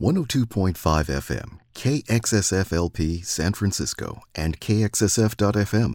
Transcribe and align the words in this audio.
102.5 0.00 0.74
FM, 0.76 1.58
KXSFLP 1.74 3.24
San 3.24 3.52
Francisco, 3.52 4.20
and 4.32 4.60
KXSF.FM. 4.60 5.92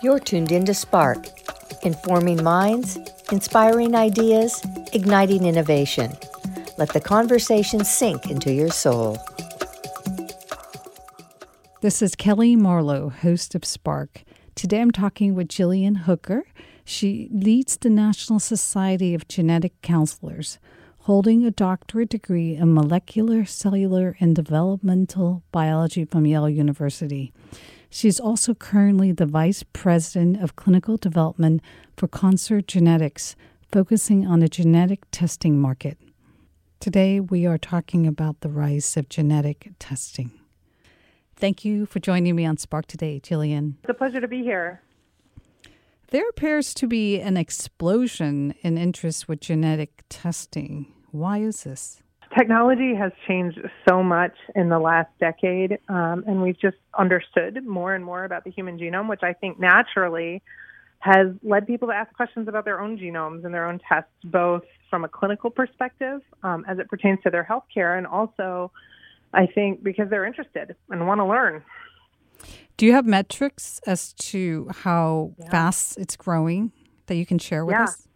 You're 0.00 0.20
tuned 0.20 0.52
in 0.52 0.64
to 0.66 0.74
Spark, 0.74 1.26
informing 1.82 2.44
minds, 2.44 2.96
inspiring 3.32 3.96
ideas, 3.96 4.64
igniting 4.92 5.46
innovation. 5.46 6.12
Let 6.78 6.92
the 6.92 7.00
conversation 7.00 7.84
sink 7.84 8.30
into 8.30 8.52
your 8.52 8.70
soul. 8.70 9.18
This 11.80 12.02
is 12.02 12.14
Kelly 12.14 12.54
Marlowe, 12.54 13.08
host 13.08 13.56
of 13.56 13.64
Spark. 13.64 14.22
Today 14.54 14.80
I'm 14.80 14.92
talking 14.92 15.34
with 15.34 15.48
Gillian 15.48 15.96
Hooker. 15.96 16.44
She 16.84 17.28
leads 17.32 17.78
the 17.78 17.88
National 17.88 18.38
Society 18.38 19.14
of 19.14 19.26
Genetic 19.26 19.80
Counselors, 19.80 20.58
holding 21.00 21.44
a 21.44 21.50
doctorate 21.50 22.10
degree 22.10 22.56
in 22.56 22.74
molecular, 22.74 23.46
cellular, 23.46 24.16
and 24.20 24.36
developmental 24.36 25.42
biology 25.50 26.04
from 26.04 26.26
Yale 26.26 26.48
University. 26.48 27.32
She's 27.88 28.20
also 28.20 28.54
currently 28.54 29.12
the 29.12 29.24
Vice 29.24 29.64
President 29.72 30.42
of 30.42 30.56
Clinical 30.56 30.96
Development 30.98 31.62
for 31.96 32.06
Concert 32.06 32.66
Genetics, 32.66 33.34
focusing 33.72 34.26
on 34.26 34.40
the 34.40 34.48
genetic 34.48 35.04
testing 35.10 35.58
market. 35.58 35.98
Today, 36.80 37.18
we 37.18 37.46
are 37.46 37.56
talking 37.56 38.06
about 38.06 38.40
the 38.40 38.50
rise 38.50 38.96
of 38.98 39.08
genetic 39.08 39.70
testing. 39.78 40.32
Thank 41.36 41.64
you 41.64 41.86
for 41.86 41.98
joining 41.98 42.36
me 42.36 42.44
on 42.44 42.58
Spark 42.58 42.86
today, 42.86 43.20
Gillian. 43.20 43.78
It's 43.82 43.90
a 43.90 43.94
pleasure 43.94 44.20
to 44.20 44.28
be 44.28 44.42
here. 44.42 44.82
There 46.14 46.28
appears 46.28 46.74
to 46.74 46.86
be 46.86 47.18
an 47.18 47.36
explosion 47.36 48.54
in 48.62 48.78
interest 48.78 49.28
with 49.28 49.40
genetic 49.40 50.04
testing. 50.08 50.86
Why 51.10 51.38
is 51.38 51.64
this? 51.64 52.04
Technology 52.38 52.94
has 52.94 53.10
changed 53.26 53.58
so 53.88 54.00
much 54.00 54.30
in 54.54 54.68
the 54.68 54.78
last 54.78 55.08
decade, 55.18 55.72
um, 55.88 56.22
and 56.28 56.40
we've 56.40 56.60
just 56.60 56.76
understood 56.96 57.66
more 57.66 57.96
and 57.96 58.04
more 58.04 58.22
about 58.22 58.44
the 58.44 58.52
human 58.52 58.78
genome, 58.78 59.08
which 59.08 59.24
I 59.24 59.32
think 59.32 59.58
naturally 59.58 60.40
has 61.00 61.32
led 61.42 61.66
people 61.66 61.88
to 61.88 61.94
ask 61.94 62.12
questions 62.12 62.46
about 62.46 62.64
their 62.64 62.80
own 62.80 62.96
genomes 62.96 63.44
and 63.44 63.52
their 63.52 63.66
own 63.66 63.80
tests, 63.88 64.12
both 64.22 64.62
from 64.90 65.02
a 65.02 65.08
clinical 65.08 65.50
perspective 65.50 66.20
um, 66.44 66.64
as 66.68 66.78
it 66.78 66.88
pertains 66.88 67.18
to 67.24 67.30
their 67.30 67.42
healthcare, 67.42 67.98
and 67.98 68.06
also, 68.06 68.70
I 69.32 69.46
think, 69.46 69.82
because 69.82 70.08
they're 70.10 70.26
interested 70.26 70.76
and 70.90 71.08
want 71.08 71.18
to 71.18 71.26
learn. 71.26 71.64
Do 72.76 72.86
you 72.86 72.92
have 72.92 73.06
metrics 73.06 73.80
as 73.86 74.12
to 74.14 74.68
how 74.70 75.34
yeah. 75.38 75.50
fast 75.50 75.98
it's 75.98 76.16
growing 76.16 76.72
that 77.06 77.16
you 77.16 77.26
can 77.26 77.38
share 77.38 77.64
with 77.64 77.74
yeah. 77.74 77.84
us? 77.84 78.08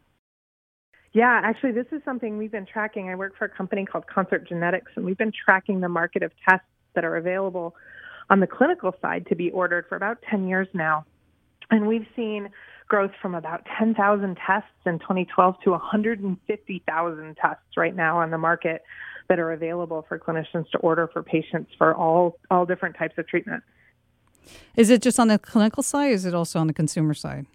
Yeah, 1.12 1.41
actually, 1.42 1.72
this 1.72 1.86
is 1.91 2.02
something 2.05 2.38
we've 2.38 2.52
been 2.52 2.66
tracking. 2.66 3.08
I 3.08 3.14
work 3.14 3.36
for 3.36 3.47
a 3.47 3.48
company 3.48 3.86
called 3.86 4.06
Concert 4.06 4.47
Genetics, 4.47 4.92
and 4.94 5.05
we've 5.05 5.19
been 5.19 5.33
tracking 5.33 5.80
the 5.80 5.88
market 5.88 6.22
of 6.22 6.33
tests 6.48 6.66
that 6.94 7.05
are 7.05 7.16
available 7.16 7.75
on 8.30 8.41
the 8.41 8.47
clinical 8.47 8.94
side 9.00 9.27
to 9.28 9.34
be 9.34 9.50
ordered 9.50 9.86
for 9.88 9.97
about 9.97 10.19
10 10.30 10.48
years 10.48 10.69
now. 10.75 11.05
And 11.70 11.86
we've 11.86 12.06
seen 12.14 12.50
growth 12.88 13.10
from 13.20 13.34
about 13.34 13.66
10,000 13.78 14.38
tests 14.47 14.69
in 14.86 14.98
2012 14.98 15.56
to 15.64 15.70
150,000 15.70 17.36
tests 17.36 17.62
right 17.77 17.94
now 17.94 18.19
on 18.19 18.30
the 18.30 18.38
market 18.38 18.82
that 19.28 19.38
are 19.38 19.53
available 19.53 20.05
for 20.08 20.19
clinicians 20.19 20.69
to 20.70 20.78
order 20.78 21.08
for 21.12 21.22
patients 21.22 21.70
for 21.77 21.94
all, 21.94 22.38
all 22.50 22.64
different 22.64 22.97
types 22.97 23.14
of 23.19 23.28
treatments. 23.28 23.66
Is 24.77 24.91
it 24.91 25.03
just 25.03 25.19
on 25.19 25.28
the 25.28 25.39
clinical 25.39 25.83
side, 25.83 26.11
or 26.11 26.14
is 26.14 26.25
it 26.25 26.34
also 26.34 26.58
on 26.58 26.67
the 26.67 26.72
consumer 26.72 27.14
side? 27.14 27.47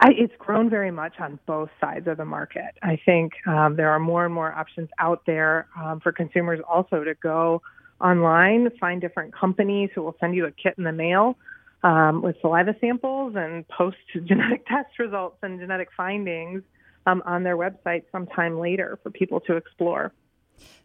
I, 0.00 0.12
it's 0.16 0.32
grown 0.38 0.70
very 0.70 0.90
much 0.90 1.20
on 1.20 1.38
both 1.46 1.68
sides 1.80 2.06
of 2.06 2.16
the 2.16 2.24
market. 2.24 2.74
I 2.82 2.98
think 3.04 3.32
um, 3.46 3.76
there 3.76 3.90
are 3.90 3.98
more 3.98 4.24
and 4.24 4.32
more 4.32 4.50
options 4.52 4.88
out 4.98 5.22
there 5.26 5.68
um, 5.78 6.00
for 6.00 6.10
consumers 6.10 6.60
also 6.66 7.04
to 7.04 7.14
go 7.14 7.60
online, 8.00 8.70
find 8.80 9.00
different 9.00 9.34
companies 9.34 9.90
who 9.94 10.02
will 10.02 10.16
send 10.18 10.34
you 10.34 10.46
a 10.46 10.50
kit 10.50 10.74
in 10.78 10.84
the 10.84 10.92
mail 10.92 11.36
um, 11.82 12.22
with 12.22 12.36
saliva 12.40 12.74
samples 12.80 13.34
and 13.36 13.66
post 13.68 13.96
genetic 14.26 14.66
test 14.66 14.98
results 14.98 15.36
and 15.42 15.60
genetic 15.60 15.88
findings 15.96 16.62
um, 17.06 17.22
on 17.26 17.42
their 17.42 17.56
website 17.56 18.04
sometime 18.12 18.58
later 18.58 18.98
for 19.02 19.10
people 19.10 19.40
to 19.40 19.56
explore. 19.56 20.12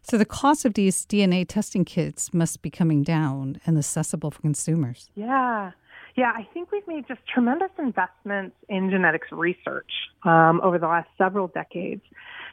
So 0.02 0.16
the 0.18 0.24
cost 0.24 0.64
of 0.64 0.74
these 0.74 1.04
DNA 1.06 1.46
testing 1.46 1.84
kits 1.84 2.32
must 2.32 2.62
be 2.62 2.70
coming 2.70 3.02
down 3.02 3.60
and 3.66 3.76
accessible 3.78 4.30
for 4.30 4.40
consumers. 4.40 5.10
Yeah. 5.14 5.72
Yeah, 6.16 6.32
I 6.34 6.48
think 6.54 6.72
we've 6.72 6.86
made 6.88 7.06
just 7.06 7.20
tremendous 7.26 7.70
investments 7.78 8.56
in 8.70 8.88
genetics 8.88 9.28
research 9.30 9.90
um, 10.24 10.60
over 10.62 10.78
the 10.78 10.86
last 10.86 11.08
several 11.18 11.48
decades. 11.48 12.00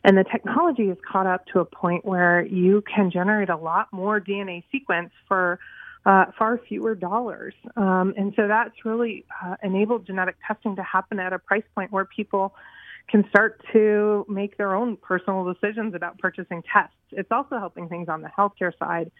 And 0.03 0.17
the 0.17 0.25
technology 0.25 0.89
has 0.89 0.97
caught 1.09 1.27
up 1.27 1.45
to 1.53 1.59
a 1.59 1.65
point 1.65 2.03
where 2.03 2.45
you 2.45 2.83
can 2.93 3.09
generate 3.09 3.49
a 3.49 3.55
lot 3.55 3.87
more 3.93 4.19
DNA 4.19 4.63
sequence 4.69 5.11
for 5.29 5.59
uh, 6.05 6.25
far 6.37 6.59
fewer 6.67 6.95
dollars. 6.95 7.53
Um, 7.77 8.13
and 8.17 8.33
so 8.35 8.49
that's 8.49 8.83
really 8.83 9.25
uh, 9.41 9.55
enabled 9.63 10.05
genetic 10.05 10.35
testing 10.45 10.75
to 10.75 10.83
happen 10.83 11.19
at 11.19 11.31
a 11.31 11.39
price 11.39 11.63
point 11.73 11.91
where 11.93 12.03
people 12.03 12.53
can 13.09 13.27
start 13.29 13.61
to 13.73 14.25
make 14.27 14.57
their 14.57 14.75
own 14.75 14.97
personal 14.97 15.45
decisions 15.45 15.93
about 15.93 16.17
purchasing 16.19 16.63
tests. 16.71 16.95
It's 17.11 17.31
also 17.31 17.59
helping 17.59 17.89
things 17.89 18.09
on 18.09 18.21
the 18.21 18.29
healthcare 18.29 18.71
side 18.79 19.11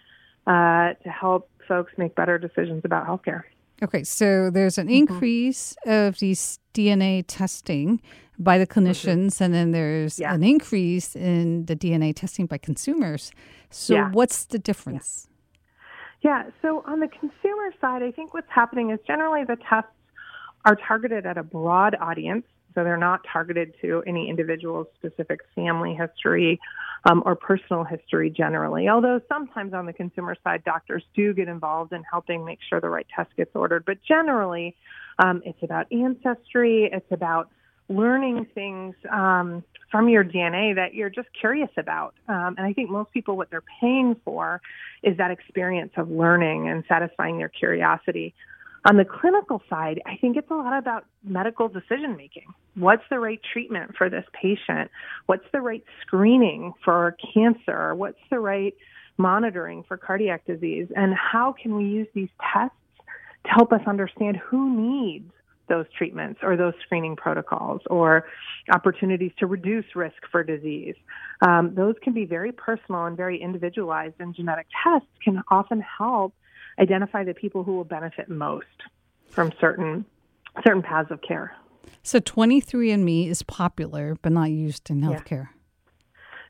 uh, 0.48 0.94
to 1.04 1.10
help 1.10 1.50
folks 1.68 1.94
make 1.98 2.16
better 2.16 2.38
decisions 2.38 2.82
about 2.84 3.08
healthcare. 3.08 3.44
Okay, 3.82 4.04
so 4.04 4.50
there's 4.50 4.78
an 4.78 4.88
mm-hmm. 4.88 4.96
increase 4.96 5.76
of 5.86 6.20
these 6.20 6.60
DNA 6.74 7.24
testing 7.28 8.02
by 8.40 8.58
the 8.58 8.68
clinicians, 8.68 9.36
mm-hmm. 9.36 9.44
and 9.44 9.54
then 9.54 9.72
there's 9.72 10.20
yeah. 10.20 10.34
an 10.34 10.44
increase 10.44 11.16
in 11.16 11.66
the 11.66 11.76
DNA 11.76 12.16
testing 12.16 12.46
by 12.46 12.58
consumers. 12.58 13.32
So, 13.70 13.96
yeah. 13.96 14.10
what's 14.12 14.46
the 14.46 14.60
difference? 14.60 15.28
Yeah. 16.22 16.44
yeah, 16.46 16.52
so 16.62 16.84
on 16.88 17.00
the 17.00 17.08
consumer 17.08 17.74
side, 17.82 18.04
I 18.04 18.12
think 18.12 18.34
what's 18.34 18.50
happening 18.50 18.92
is 18.92 19.00
generally 19.06 19.44
the 19.44 19.58
tests 19.70 19.92
are 20.66 20.76
targeted 20.76 21.26
at 21.26 21.38
a 21.38 21.44
broad 21.44 21.96
audience. 22.00 22.46
So 22.76 22.84
they're 22.84 22.98
not 22.98 23.22
targeted 23.32 23.74
to 23.82 24.04
any 24.08 24.30
individual's 24.30 24.88
specific 24.96 25.42
family 25.56 25.94
history 25.94 26.60
um, 27.06 27.24
or 27.26 27.36
personal 27.36 27.84
history 27.84 28.30
generally. 28.30 28.88
Although 28.88 29.22
sometimes 29.28 29.74
on 29.74 29.86
the 29.86 29.94
consumer 29.94 30.36
side, 30.44 30.64
doctors 30.64 31.04
do 31.16 31.34
get 31.34 31.48
involved 31.48 31.94
in 31.94 32.04
helping 32.10 32.46
make 32.46 32.60
sure 32.68 32.80
the 32.80 32.90
right 32.90 33.08
test 33.16 33.36
gets 33.36 33.52
ordered. 33.56 33.86
But 33.86 33.98
generally, 34.08 34.76
um, 35.20 35.42
it's 35.46 35.62
about 35.62 35.92
ancestry, 35.92 36.90
it's 36.92 37.12
about 37.12 37.50
learning 37.90 38.48
things 38.56 38.96
um, 39.12 39.64
from 39.92 40.10
your 40.10 40.24
DNA 40.24 40.76
that 40.76 40.94
you're 40.94 41.10
just 41.10 41.28
curious 41.40 41.70
about. 41.78 42.16
Um, 42.28 42.56
and 42.58 42.66
I 42.66 42.74
think 42.74 42.90
most 42.90 43.12
people, 43.12 43.38
what 43.38 43.52
they're 43.52 43.64
paying 43.80 44.16
for 44.24 44.62
is 45.04 45.18
that 45.18 45.32
experience 45.32 45.92
of 45.98 46.10
learning 46.10 46.70
and 46.70 46.84
satisfying 46.88 47.38
their 47.38 47.50
curiosity. 47.50 48.34
On 48.86 48.98
the 48.98 49.06
clinical 49.06 49.62
side, 49.70 50.02
I 50.06 50.18
think 50.18 50.36
it's 50.36 50.52
a 50.52 50.56
lot 50.56 50.78
about 50.78 51.06
medical 51.24 51.70
decision 51.70 52.18
making. 52.18 52.48
What's 52.76 53.04
the 53.10 53.20
right 53.20 53.40
treatment 53.54 53.96
for 53.98 54.10
this 54.10 54.26
patient? 54.34 54.92
What's 55.26 55.46
the 55.54 55.62
right 55.62 55.84
screening 56.02 56.74
for 56.84 57.16
cancer? 57.34 57.96
What's 57.96 58.20
the 58.30 58.40
right 58.40 58.76
monitoring 59.18 59.84
for 59.88 59.96
cardiac 59.96 60.46
disease? 60.46 60.88
And 60.96 61.14
how 61.14 61.54
can 61.54 61.76
we 61.76 61.86
use 61.86 62.08
these 62.14 62.30
tests 62.54 62.76
to 63.46 63.50
help 63.50 63.72
us 63.72 63.82
understand 63.88 64.38
who 64.38 64.76
needs 64.76 65.32
those 65.70 65.86
treatments 65.98 66.40
or 66.44 66.58
those 66.58 66.74
screening 66.86 67.16
protocols 67.16 67.82
or 67.88 68.26
opportunities 68.72 69.32
to 69.40 69.48
reduce 69.48 69.86
risk 69.96 70.16
for 70.32 70.44
disease. 70.44 70.96
Um, 71.42 71.74
those 71.74 71.96
can 72.04 72.14
be 72.14 72.26
very 72.26 72.52
personal 72.52 73.06
and 73.06 73.16
very 73.16 73.42
individualized, 73.42 74.16
and 74.20 74.36
genetic 74.36 74.68
tests 74.84 75.08
can 75.24 75.42
often 75.50 75.82
help 75.82 76.34
identify 76.80 77.24
the 77.24 77.34
people 77.34 77.64
who 77.64 77.76
will 77.76 77.84
benefit 77.84 78.30
most 78.30 78.66
from 79.30 79.52
certain 79.60 80.06
certain 80.64 80.82
paths 80.82 81.10
of 81.10 81.22
care. 81.22 81.56
So 82.04 82.20
23andMe 82.20 83.28
is 83.28 83.44
popular 83.44 84.16
but 84.22 84.32
not 84.32 84.52
used 84.52 84.90
in 84.90 85.02
healthcare. 85.02 85.50
Yeah. 85.50 85.60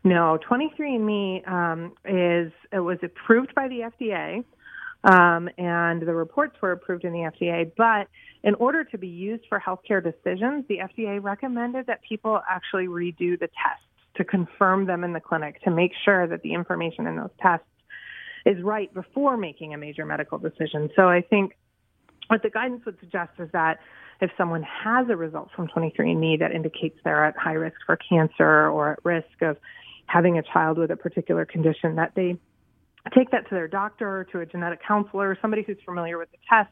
No, 0.06 0.38
23andMe 0.50 1.48
um, 1.48 1.94
is 2.06 2.52
it 2.72 2.80
was 2.80 2.98
approved 3.02 3.56
by 3.56 3.68
the 3.68 3.92
FDA. 3.92 4.44
Um, 5.06 5.50
and 5.58 6.02
the 6.02 6.14
reports 6.14 6.56
were 6.62 6.72
approved 6.72 7.04
in 7.04 7.12
the 7.12 7.20
FDA. 7.20 7.72
But 7.76 8.08
in 8.44 8.56
order 8.56 8.86
to 8.86 8.98
be 8.98 9.08
used 9.08 9.44
for 9.50 9.60
healthcare 9.60 10.02
decisions, 10.02 10.66
the 10.70 10.78
FDA 10.78 11.22
recommended 11.22 11.88
that 11.88 12.02
people 12.08 12.42
actually 12.50 12.88
redo 12.88 13.38
the 13.38 13.48
tests 13.48 13.84
to 14.16 14.24
confirm 14.24 14.86
them 14.86 15.04
in 15.04 15.14
the 15.14 15.20
clinic 15.20 15.62
to 15.64 15.72
make 15.72 15.92
sure 16.06 16.28
that 16.28 16.42
the 16.42 16.54
information 16.54 17.08
in 17.08 17.18
those 17.18 17.32
tests 17.42 17.66
is 18.46 18.62
right 18.62 18.94
before 18.94 19.38
making 19.38 19.74
a 19.74 19.78
major 19.78 20.06
medical 20.06 20.38
decision. 20.38 20.90
So 20.96 21.08
I 21.08 21.22
think 21.22 21.56
what 22.28 22.42
the 22.44 22.50
guidance 22.50 22.84
would 22.86 23.00
suggest 23.00 23.32
is 23.40 23.50
that 23.54 23.80
if 24.22 24.32
someone 24.38 24.64
has 24.64 25.08
a 25.10 25.16
result 25.16 25.50
from 25.56 25.68
23andMe 25.68 26.40
that 26.40 26.52
indicates 26.52 26.98
they're 27.04 27.26
at 27.26 27.36
high 27.38 27.54
risk 27.54 27.76
for 27.86 27.98
cancer 27.98 28.68
or 28.68 28.94
at 28.94 29.00
risk 29.04 29.42
of 29.42 29.58
having 30.06 30.38
a 30.38 30.44
child 30.44 30.78
with 30.78 30.92
a 30.92 30.96
particular 30.96 31.46
condition, 31.46 31.96
that 31.96 32.14
they 32.16 32.38
take 33.14 33.32
that 33.32 33.48
to 33.50 33.56
their 33.56 33.68
doctor 33.68 34.20
or 34.20 34.24
to 34.26 34.40
a 34.40 34.46
genetic 34.46 34.80
counselor, 34.86 35.32
or 35.32 35.38
somebody 35.42 35.64
who's 35.64 35.78
familiar 35.86 36.18
with 36.18 36.32
the 36.32 36.38
test, 36.50 36.72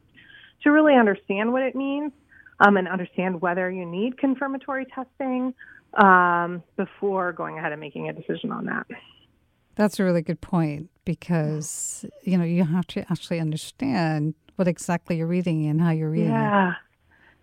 to 0.63 0.71
really 0.71 0.95
understand 0.95 1.51
what 1.51 1.63
it 1.63 1.75
means 1.75 2.11
um, 2.59 2.77
and 2.77 2.87
understand 2.87 3.41
whether 3.41 3.69
you 3.69 3.85
need 3.85 4.17
confirmatory 4.17 4.85
testing 4.93 5.53
um, 6.01 6.63
before 6.77 7.33
going 7.33 7.57
ahead 7.57 7.71
and 7.71 7.81
making 7.81 8.07
a 8.07 8.13
decision 8.13 8.51
on 8.51 8.65
that. 8.65 8.87
That's 9.81 9.99
a 9.99 10.03
really 10.03 10.21
good 10.21 10.41
point 10.41 10.91
because 11.05 12.05
you 12.21 12.37
know 12.37 12.43
you 12.43 12.63
have 12.63 12.85
to 12.87 12.99
actually 13.11 13.39
understand 13.39 14.35
what 14.55 14.67
exactly 14.67 15.17
you're 15.17 15.25
reading 15.25 15.65
and 15.65 15.81
how 15.81 15.89
you're 15.89 16.11
reading 16.11 16.29
yeah. 16.29 16.69
it. 16.69 16.75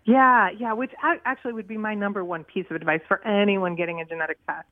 Yeah, 0.05 0.49
yeah, 0.57 0.71
which 0.71 0.91
actually 1.03 1.51
would 1.51 1.67
be 1.67 1.75
my 1.75 1.95
number 1.95 2.23
one 2.23 2.45
piece 2.45 2.65
of 2.69 2.77
advice 2.77 3.01
for 3.09 3.21
anyone 3.27 3.75
getting 3.75 3.99
a 3.99 4.05
genetic 4.05 4.37
test 4.47 4.69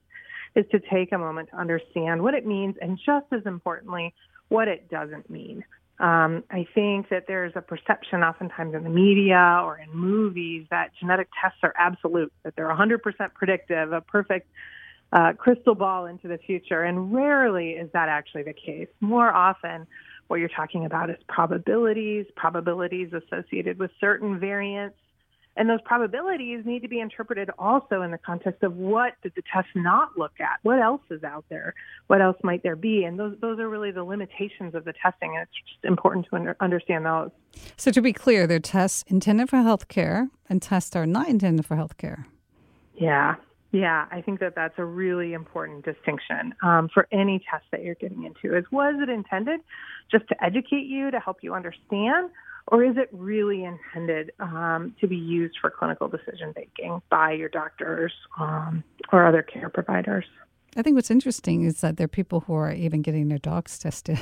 is 0.56 0.64
to 0.72 0.80
take 0.80 1.12
a 1.12 1.18
moment 1.18 1.50
to 1.50 1.58
understand 1.58 2.24
what 2.24 2.36
it 2.36 2.46
means 2.46 2.76
and 2.82 2.98
just 3.06 3.26
as 3.34 3.46
importantly, 3.46 4.14
what 4.48 4.70
it 4.70 4.90
doesn't 4.90 5.30
mean. 5.30 5.66
Um, 6.00 6.46
I 6.50 6.66
think 6.74 7.10
that 7.10 7.26
there's 7.28 7.52
a 7.58 7.62
perception 7.62 8.24
oftentimes 8.24 8.76
in 8.76 8.86
the 8.86 8.90
media 8.90 9.62
or 9.62 9.78
in 9.78 9.94
movies 9.94 10.68
that 10.72 10.92
genetic 11.02 11.28
tests 11.42 11.60
are 11.64 11.74
absolute, 11.78 12.32
that 12.44 12.56
they're 12.56 12.70
100% 12.70 13.02
predictive, 13.34 13.92
a 13.92 14.00
perfect 14.00 14.48
uh, 15.14 15.34
crystal 15.34 15.76
ball 15.76 16.06
into 16.06 16.28
the 16.28 16.38
future. 16.38 16.84
And 16.84 17.14
rarely 17.14 17.72
is 17.72 17.90
that 17.94 18.10
actually 18.10 18.44
the 18.44 18.54
case. 18.54 18.88
More 19.00 19.32
often, 19.32 19.88
what 20.28 20.40
you're 20.40 20.50
talking 20.50 20.86
about 20.86 21.10
is 21.10 21.18
probabilities, 21.28 22.26
probabilities 22.36 23.12
associated 23.14 23.80
with 23.80 23.92
certain 24.00 24.40
variants, 24.40 24.98
and 25.58 25.68
those 25.68 25.82
probabilities 25.84 26.64
need 26.66 26.84
to 26.84 26.88
be 26.88 27.00
interpreted 27.00 27.50
also 27.58 28.04
in 28.04 28.12
the 28.12 28.20
context 28.20 28.62
of 28.62 28.78
what 28.78 29.14
did 29.24 29.34
the 29.36 29.42
test 29.52 29.68
not 29.74 30.10
look 30.16 30.34
at? 30.40 30.60
What 30.62 30.80
else 30.80 31.02
is 31.10 31.24
out 31.24 31.46
there? 31.50 31.74
What 32.06 32.22
else 32.22 32.38
might 32.44 32.62
there 32.62 32.76
be? 32.76 33.06
And 33.06 33.18
those 33.18 33.36
those 33.42 33.58
are 33.58 33.68
really 33.68 33.90
the 33.90 34.04
limitations 34.04 34.76
of 34.76 34.86
the 34.86 34.94
testing, 35.02 35.36
and 35.36 35.48
it's 35.48 35.74
just 35.74 35.84
important 35.84 36.28
to 36.30 36.36
under, 36.36 36.56
understand 36.60 37.06
those. 37.08 37.32
So 37.76 37.90
to 37.90 38.02
be 38.02 38.14
clear, 38.14 38.46
there 38.46 38.58
are 38.58 38.60
tests 38.60 39.04
intended 39.08 39.50
for 39.50 39.58
healthcare 39.58 40.30
and 40.48 40.62
tests 40.62 40.96
are 40.96 41.08
not 41.08 41.28
intended 41.28 41.66
for 41.66 41.76
healthcare. 41.76 42.26
Yeah, 42.94 43.36
yeah, 43.72 44.06
I 44.12 44.22
think 44.22 44.40
that 44.40 44.56
that's 44.56 44.76
a 44.78 44.86
really 44.86 45.34
important 45.34 45.86
distinction 45.86 46.54
um, 46.64 46.90
for 46.94 47.08
any 47.12 47.44
test 47.52 47.66
that 47.72 47.84
you're 47.84 47.96
getting 47.96 48.24
into. 48.24 48.58
Is 48.58 48.66
was 48.72 48.96
it 49.02 49.10
intended 49.10 49.60
just 50.12 50.28
to 50.30 50.44
educate 50.44 50.86
you 50.86 51.12
to 51.12 51.20
help 51.20 51.38
you 51.42 51.54
understand? 51.54 52.30
or 52.68 52.84
is 52.84 52.98
it 52.98 53.10
really 53.12 53.64
intended 53.64 54.32
um, 54.40 54.94
to 55.00 55.08
be 55.08 55.16
used 55.16 55.58
for 55.60 55.70
clinical 55.70 56.08
decision 56.08 56.54
making 56.56 57.02
by 57.10 57.32
your 57.32 57.50
doctors 57.50 58.12
um, 58.40 58.84
or 59.12 59.26
other 59.26 59.42
care 59.42 59.70
providers? 59.70 60.26
I 60.76 60.82
think 60.82 60.96
what's 60.96 61.10
interesting 61.10 61.64
is 61.64 61.82
that 61.82 61.98
there 61.98 62.06
are 62.06 62.10
people 62.10 62.42
who 62.42 62.54
are 62.54 62.72
even 62.72 63.02
getting 63.02 63.30
their 63.30 63.38
dogs 63.38 63.80
tested. 63.80 64.20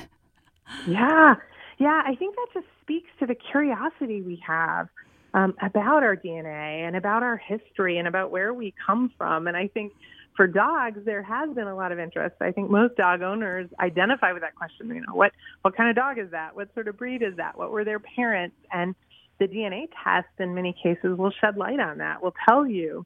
yeah, 0.87 1.35
yeah, 1.79 2.01
I 2.05 2.15
think 2.15 2.35
that 2.35 2.47
just 2.53 2.67
speaks 2.81 3.09
to 3.19 3.25
the 3.25 3.35
curiosity 3.35 4.21
we 4.21 4.41
have 4.45 4.87
um, 5.35 5.53
about 5.61 6.01
our 6.01 6.15
DNA 6.15 6.87
and 6.87 6.95
about 6.95 7.21
our 7.21 7.35
history 7.35 7.97
and 7.97 8.07
about 8.07 8.31
where 8.31 8.53
we 8.53 8.73
come 8.87 9.11
from. 9.17 9.47
And 9.47 9.57
I 9.57 9.67
think 9.67 9.91
for 10.37 10.47
dogs, 10.47 10.99
there 11.03 11.21
has 11.21 11.53
been 11.53 11.67
a 11.67 11.75
lot 11.75 11.91
of 11.91 11.99
interest. 11.99 12.37
I 12.39 12.51
think 12.51 12.71
most 12.71 12.95
dog 12.95 13.21
owners 13.21 13.69
identify 13.77 14.31
with 14.31 14.43
that 14.43 14.55
question. 14.55 14.87
You 14.87 15.01
know, 15.01 15.13
what 15.13 15.33
what 15.61 15.75
kind 15.75 15.89
of 15.89 15.95
dog 15.95 16.17
is 16.19 16.31
that? 16.31 16.55
What 16.55 16.73
sort 16.73 16.87
of 16.87 16.97
breed 16.97 17.21
is 17.21 17.35
that? 17.35 17.57
What 17.57 17.71
were 17.71 17.83
their 17.83 17.99
parents? 17.99 18.55
And 18.71 18.95
the 19.37 19.47
DNA 19.47 19.89
test, 20.01 20.29
in 20.39 20.55
many 20.55 20.73
cases, 20.81 21.17
will 21.17 21.31
shed 21.41 21.57
light 21.57 21.81
on 21.81 21.97
that. 21.97 22.23
Will 22.23 22.33
tell 22.47 22.65
you 22.65 23.05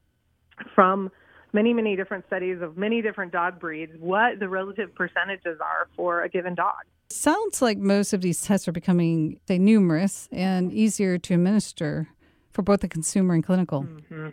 from 0.72 1.10
many, 1.52 1.72
many 1.72 1.96
different 1.96 2.24
studies 2.28 2.62
of 2.62 2.76
many 2.76 3.02
different 3.02 3.32
dog 3.32 3.58
breeds 3.58 3.92
what 3.98 4.38
the 4.38 4.48
relative 4.48 4.94
percentages 4.94 5.58
are 5.60 5.88
for 5.96 6.22
a 6.22 6.28
given 6.28 6.54
dog. 6.54 6.84
Sounds 7.08 7.60
like 7.60 7.76
most 7.76 8.12
of 8.12 8.20
these 8.20 8.40
tests 8.40 8.68
are 8.68 8.72
becoming, 8.72 9.40
say, 9.48 9.58
numerous 9.58 10.28
and 10.30 10.72
easier 10.72 11.18
to 11.18 11.34
administer 11.34 12.06
for 12.52 12.62
both 12.62 12.80
the 12.80 12.88
consumer 12.88 13.34
and 13.34 13.44
clinical 13.44 13.82
mm-hmm. 13.82 14.28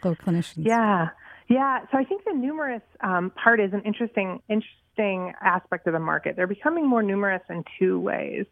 clinicians. 0.00 0.66
Yeah. 0.66 1.08
Yeah, 1.48 1.80
so 1.90 1.98
I 1.98 2.04
think 2.04 2.24
the 2.24 2.32
numerous 2.32 2.82
um, 3.00 3.30
part 3.30 3.58
is 3.58 3.72
an 3.72 3.82
interesting, 3.82 4.40
interesting 4.48 5.32
aspect 5.40 5.88
of 5.88 5.92
the 5.92 5.98
market. 5.98 6.36
They're 6.36 6.46
becoming 6.46 6.88
more 6.88 7.02
numerous 7.02 7.42
in 7.50 7.64
two 7.76 7.98
ways. 7.98 8.46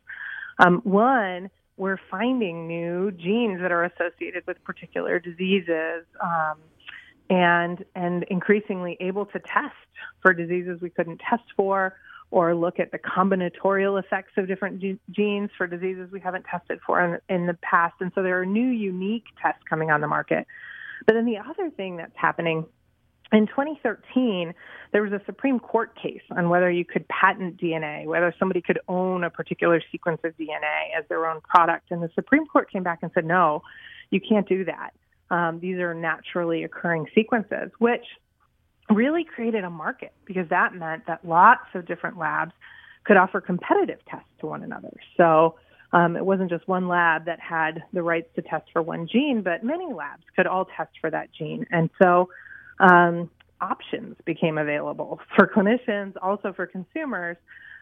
Um, 0.58 0.80
one, 0.82 1.48
we're 1.76 2.00
finding 2.10 2.66
new 2.66 3.12
genes 3.12 3.60
that 3.60 3.70
are 3.70 3.84
associated 3.84 4.44
with 4.48 4.62
particular 4.64 5.20
diseases, 5.20 6.06
um, 6.20 6.58
and 7.30 7.84
and 7.94 8.24
increasingly 8.24 8.96
able 8.98 9.26
to 9.26 9.38
test 9.38 9.76
for 10.20 10.32
diseases 10.32 10.80
we 10.80 10.90
couldn't 10.90 11.20
test 11.30 11.44
for, 11.56 11.94
or 12.30 12.54
look 12.54 12.78
at 12.78 12.92
the 12.92 12.98
combinatorial 12.98 13.98
effects 13.98 14.32
of 14.36 14.46
different 14.46 14.80
ge- 14.80 14.98
genes 15.10 15.50
for 15.56 15.66
diseases 15.66 16.10
we 16.12 16.20
haven't 16.20 16.44
tested 16.44 16.78
for 16.86 17.00
in, 17.02 17.34
in 17.34 17.46
the 17.46 17.54
past. 17.62 17.94
And 18.00 18.12
so 18.14 18.22
there 18.22 18.40
are 18.40 18.46
new, 18.46 18.68
unique 18.68 19.24
tests 19.42 19.62
coming 19.68 19.90
on 19.90 20.00
the 20.00 20.08
market. 20.08 20.46
But 21.06 21.14
then 21.14 21.24
the 21.24 21.38
other 21.38 21.70
thing 21.70 21.96
that's 21.96 22.16
happening 22.16 22.66
in 23.32 23.46
2013, 23.46 24.54
there 24.92 25.02
was 25.02 25.12
a 25.12 25.20
Supreme 25.26 25.60
Court 25.60 25.94
case 26.00 26.22
on 26.30 26.48
whether 26.48 26.70
you 26.70 26.84
could 26.84 27.06
patent 27.08 27.60
DNA, 27.60 28.06
whether 28.06 28.34
somebody 28.38 28.62
could 28.62 28.78
own 28.88 29.22
a 29.24 29.30
particular 29.30 29.82
sequence 29.92 30.20
of 30.24 30.36
DNA 30.36 30.96
as 30.98 31.04
their 31.08 31.26
own 31.26 31.40
product. 31.42 31.90
And 31.90 32.02
the 32.02 32.10
Supreme 32.14 32.46
Court 32.46 32.70
came 32.70 32.82
back 32.82 33.00
and 33.02 33.10
said, 33.14 33.26
no, 33.26 33.62
you 34.10 34.20
can't 34.20 34.48
do 34.48 34.64
that. 34.64 34.90
Um, 35.30 35.60
these 35.60 35.76
are 35.76 35.92
naturally 35.92 36.64
occurring 36.64 37.06
sequences, 37.14 37.70
which 37.78 38.04
really 38.90 39.24
created 39.24 39.64
a 39.64 39.70
market 39.70 40.12
because 40.24 40.48
that 40.48 40.74
meant 40.74 41.06
that 41.06 41.24
lots 41.26 41.66
of 41.74 41.86
different 41.86 42.18
labs 42.18 42.52
could 43.04 43.16
offer 43.16 43.40
competitive 43.40 43.98
tests 44.10 44.28
to 44.40 44.46
one 44.46 44.62
another. 44.62 44.92
So 45.16 45.56
um, 45.92 46.16
it 46.16 46.24
wasn't 46.24 46.50
just 46.50 46.68
one 46.68 46.88
lab 46.88 47.24
that 47.26 47.40
had 47.40 47.82
the 47.92 48.02
rights 48.02 48.28
to 48.36 48.42
test 48.42 48.66
for 48.72 48.82
one 48.82 49.08
gene, 49.10 49.42
but 49.42 49.64
many 49.64 49.92
labs 49.92 50.24
could 50.36 50.46
all 50.46 50.66
test 50.76 50.90
for 51.00 51.10
that 51.10 51.30
gene. 51.32 51.66
And 51.70 51.88
so 52.00 52.28
um, 52.80 53.30
options 53.60 54.16
became 54.24 54.58
available 54.58 55.20
for 55.36 55.46
clinicians, 55.46 56.14
also 56.20 56.52
for 56.52 56.66
consumers, 56.66 57.36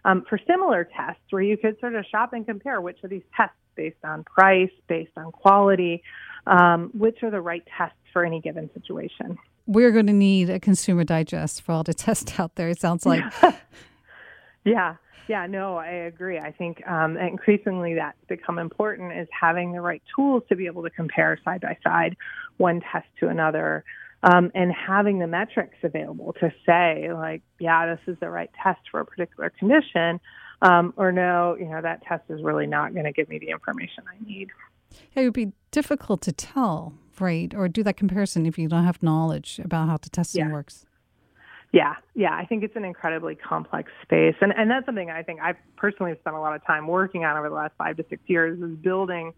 um, 0.05 0.25
for 0.29 0.39
similar 0.47 0.85
tests 0.97 1.23
where 1.31 1.43
you 1.43 1.57
could 1.57 1.79
sort 1.81 1.97
of 1.97 2.05
shop 2.07 2.33
and 2.33 2.47
compare 2.47 2.81
which 2.81 2.99
of 3.03 3.11
these 3.11 3.25
tests, 3.37 3.57
based 3.75 4.05
on 4.05 4.25
price, 4.25 4.71
based 4.89 5.13
on 5.17 5.33
quality, 5.33 6.03
um, 6.47 6.91
which 6.95 7.23
are 7.23 7.31
the 7.31 7.41
right 7.41 7.67
tests 7.77 7.99
for 8.13 8.25
any 8.25 8.41
given 8.41 8.71
situation. 8.73 9.37
We're 9.67 9.91
going 9.91 10.07
to 10.07 10.13
need 10.13 10.51
a 10.51 10.61
consumer 10.61 11.05
digest 11.05 11.63
for 11.63 11.73
all 11.73 11.83
the 11.83 11.95
tests 12.05 12.39
out 12.39 12.55
there, 12.55 12.69
it 12.69 12.81
sounds 12.81 13.07
like. 13.07 13.25
yeah. 14.65 14.97
Yeah, 15.29 15.47
no, 15.47 15.77
I 15.77 15.89
agree. 15.89 16.39
I 16.39 16.53
think 16.53 16.87
um, 16.87 17.17
increasingly 17.17 17.95
that's 17.95 18.17
become 18.29 18.61
important 18.61 19.13
is 19.13 19.27
having 19.33 19.73
the 19.73 19.81
right 19.81 20.03
tools 20.15 20.45
to 20.49 20.55
be 20.55 20.67
able 20.67 20.85
to 20.85 20.91
compare 20.91 21.37
side 21.45 21.63
by 21.63 21.77
side 21.83 22.17
one 22.59 22.81
test 22.81 23.09
to 23.19 23.27
another 23.27 23.85
um, 24.23 24.51
and 24.55 24.73
having 24.73 25.19
the 25.19 25.27
metrics 25.27 25.77
available 25.83 26.35
to 26.41 26.53
say, 26.65 27.13
like, 27.13 27.43
yeah, 27.59 27.87
this 27.87 28.01
is 28.07 28.19
the 28.21 28.31
right 28.31 28.51
test 28.63 28.81
for 28.91 29.01
a 29.01 29.05
particular 29.05 29.51
condition, 29.51 30.21
um, 30.63 30.95
or 30.97 31.13
no, 31.13 31.57
you 31.59 31.67
know, 31.67 31.81
that 31.81 32.03
test 32.03 32.25
is 32.29 32.43
really 32.43 32.67
not 32.67 32.93
going 32.93 33.05
to 33.05 33.13
give 33.13 33.29
me 33.29 33.39
the 33.39 33.51
information 33.51 34.05
I 34.09 34.25
need. 34.25 34.49
It 35.15 35.23
would 35.23 35.33
be 35.33 35.53
difficult 35.71 36.23
to 36.23 36.33
tell, 36.33 36.95
right, 37.21 37.53
or 37.55 37.69
do 37.69 37.83
that 37.85 37.97
comparison 37.97 38.47
if 38.47 38.59
you 38.59 38.69
don't 38.69 38.85
have 38.85 39.03
knowledge 39.03 39.61
about 39.63 39.89
how 39.89 39.97
the 39.97 40.11
testing 40.11 40.47
yeah. 40.47 40.53
works. 40.53 40.87
Yeah, 41.73 41.95
yeah, 42.15 42.33
I 42.33 42.47
think 42.47 42.63
it's 42.63 42.77
an 42.77 42.85
incredibly 42.85 43.35
complex 43.35 43.91
space, 44.03 44.37
and 44.41 44.53
and 44.57 44.71
that's 44.71 44.87
something 44.87 45.11
I 45.11 45.23
think 45.23 45.41
I've 45.41 45.57
personally 45.77 46.15
spent 46.21 46.37
a 46.37 46.41
lot 46.41 46.55
of 46.55 46.65
time 46.65 46.87
working 46.87 47.25
on 47.25 47.37
over 47.37 47.49
the 47.49 47.55
last 47.55 47.75
five 47.77 47.97
to 47.97 48.05
six 48.09 48.23
years 48.27 48.59
is 48.63 48.77
building 48.79 49.35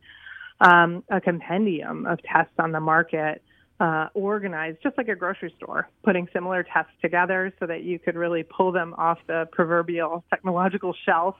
um, 0.60 1.02
a 1.10 1.20
compendium 1.20 2.06
of 2.06 2.20
tests 2.22 2.54
on 2.58 2.72
the 2.72 2.80
market 2.80 3.42
uh, 3.80 4.08
organized, 4.14 4.78
just 4.82 4.98
like 4.98 5.08
a 5.08 5.14
grocery 5.14 5.54
store, 5.56 5.88
putting 6.04 6.28
similar 6.32 6.62
tests 6.62 6.92
together 7.00 7.52
so 7.60 7.66
that 7.66 7.82
you 7.82 7.98
could 7.98 8.16
really 8.16 8.42
pull 8.42 8.72
them 8.72 8.94
off 8.98 9.18
the 9.26 9.48
proverbial 9.52 10.24
technological 10.30 10.94
shelf 11.06 11.36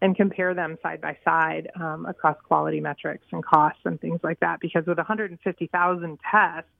and 0.00 0.16
compare 0.16 0.54
them 0.54 0.78
side 0.82 1.00
by 1.00 1.16
side 1.24 1.68
um, 1.80 2.06
across 2.06 2.36
quality 2.46 2.80
metrics 2.80 3.24
and 3.32 3.44
costs 3.44 3.80
and 3.84 4.00
things 4.00 4.20
like 4.22 4.40
that. 4.40 4.60
Because 4.60 4.86
with 4.86 4.98
150,000 4.98 6.18
tests, 6.30 6.70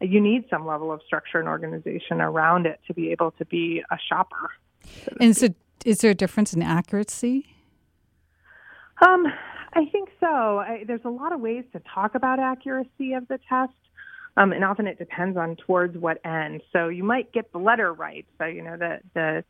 you 0.00 0.20
need 0.20 0.44
some 0.48 0.66
level 0.66 0.92
of 0.92 1.00
structure 1.06 1.38
and 1.38 1.48
organization 1.48 2.20
around 2.20 2.66
it 2.66 2.80
to 2.86 2.94
be 2.94 3.10
able 3.10 3.32
to 3.32 3.44
be 3.44 3.82
a 3.90 3.96
shopper. 4.08 4.50
So 4.84 5.16
and 5.20 5.36
so, 5.36 5.48
is 5.84 5.98
there 5.98 6.12
a 6.12 6.14
difference 6.14 6.52
in 6.52 6.62
accuracy? 6.62 7.56
Um, 9.06 9.26
I 9.74 9.84
think 9.86 10.08
so. 10.20 10.26
I, 10.58 10.84
there's 10.86 11.04
a 11.04 11.10
lot 11.10 11.32
of 11.32 11.40
ways 11.40 11.64
to 11.72 11.82
talk 11.92 12.14
about 12.14 12.38
accuracy 12.38 13.12
of 13.12 13.28
the 13.28 13.38
test. 13.48 13.72
Um, 14.36 14.52
and 14.52 14.64
often 14.64 14.86
it 14.86 14.98
depends 14.98 15.36
on 15.36 15.56
towards 15.56 15.96
what 15.98 16.24
end. 16.24 16.62
So 16.72 16.88
you 16.88 17.02
might 17.02 17.32
get 17.32 17.50
the 17.52 17.58
letter 17.58 17.92
right. 17.92 18.24
So, 18.38 18.44
you 18.46 18.62
know, 18.62 18.76
the, 18.76 19.00
the 19.14 19.44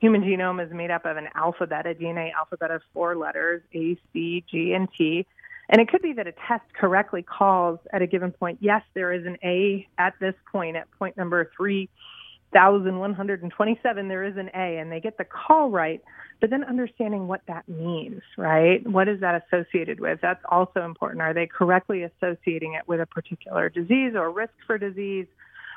human 0.00 0.22
genome 0.22 0.64
is 0.64 0.72
made 0.72 0.90
up 0.90 1.04
of 1.04 1.16
an 1.16 1.28
alphabet, 1.34 1.86
a 1.86 1.94
DNA 1.94 2.32
alphabet 2.32 2.70
of 2.70 2.82
four 2.92 3.16
letters, 3.16 3.62
A, 3.74 3.98
C, 4.12 4.44
G, 4.50 4.72
and 4.72 4.88
T. 4.96 5.26
And 5.68 5.80
it 5.80 5.88
could 5.88 6.02
be 6.02 6.12
that 6.14 6.26
a 6.26 6.32
test 6.46 6.64
correctly 6.78 7.22
calls 7.22 7.78
at 7.92 8.02
a 8.02 8.06
given 8.06 8.32
point, 8.32 8.58
yes, 8.60 8.82
there 8.92 9.12
is 9.12 9.24
an 9.24 9.38
A 9.42 9.88
at 9.98 10.12
this 10.20 10.34
point, 10.52 10.76
at 10.76 10.90
point 10.98 11.16
number 11.16 11.50
3,127, 11.56 14.08
there 14.08 14.24
is 14.24 14.36
an 14.36 14.50
A, 14.54 14.76
and 14.78 14.92
they 14.92 15.00
get 15.00 15.16
the 15.16 15.24
call 15.24 15.70
right 15.70 16.02
but 16.40 16.50
then 16.50 16.64
understanding 16.64 17.28
what 17.28 17.42
that 17.46 17.68
means, 17.68 18.20
right? 18.36 18.84
What 18.86 19.08
is 19.08 19.20
that 19.20 19.44
associated 19.46 20.00
with? 20.00 20.18
That's 20.20 20.42
also 20.50 20.84
important. 20.84 21.22
Are 21.22 21.32
they 21.32 21.46
correctly 21.46 22.02
associating 22.02 22.74
it 22.74 22.86
with 22.86 23.00
a 23.00 23.06
particular 23.06 23.70
disease 23.70 24.14
or 24.14 24.30
risk 24.30 24.52
for 24.66 24.76
disease? 24.76 25.26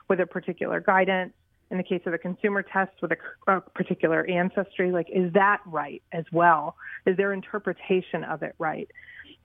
with 0.07 0.19
a 0.19 0.25
particular 0.25 0.79
guidance. 0.79 1.33
In 1.69 1.77
the 1.77 1.83
case 1.83 2.01
of 2.05 2.13
a 2.13 2.17
consumer 2.17 2.63
test 2.63 2.91
with 3.01 3.11
a, 3.11 3.51
a 3.51 3.61
particular 3.61 4.25
ancestry, 4.25 4.91
like 4.91 5.07
is 5.13 5.33
that 5.33 5.59
right 5.65 6.01
as 6.13 6.23
well? 6.31 6.75
Is 7.05 7.17
their 7.17 7.33
interpretation 7.33 8.23
of 8.23 8.41
it 8.43 8.55
right? 8.57 8.89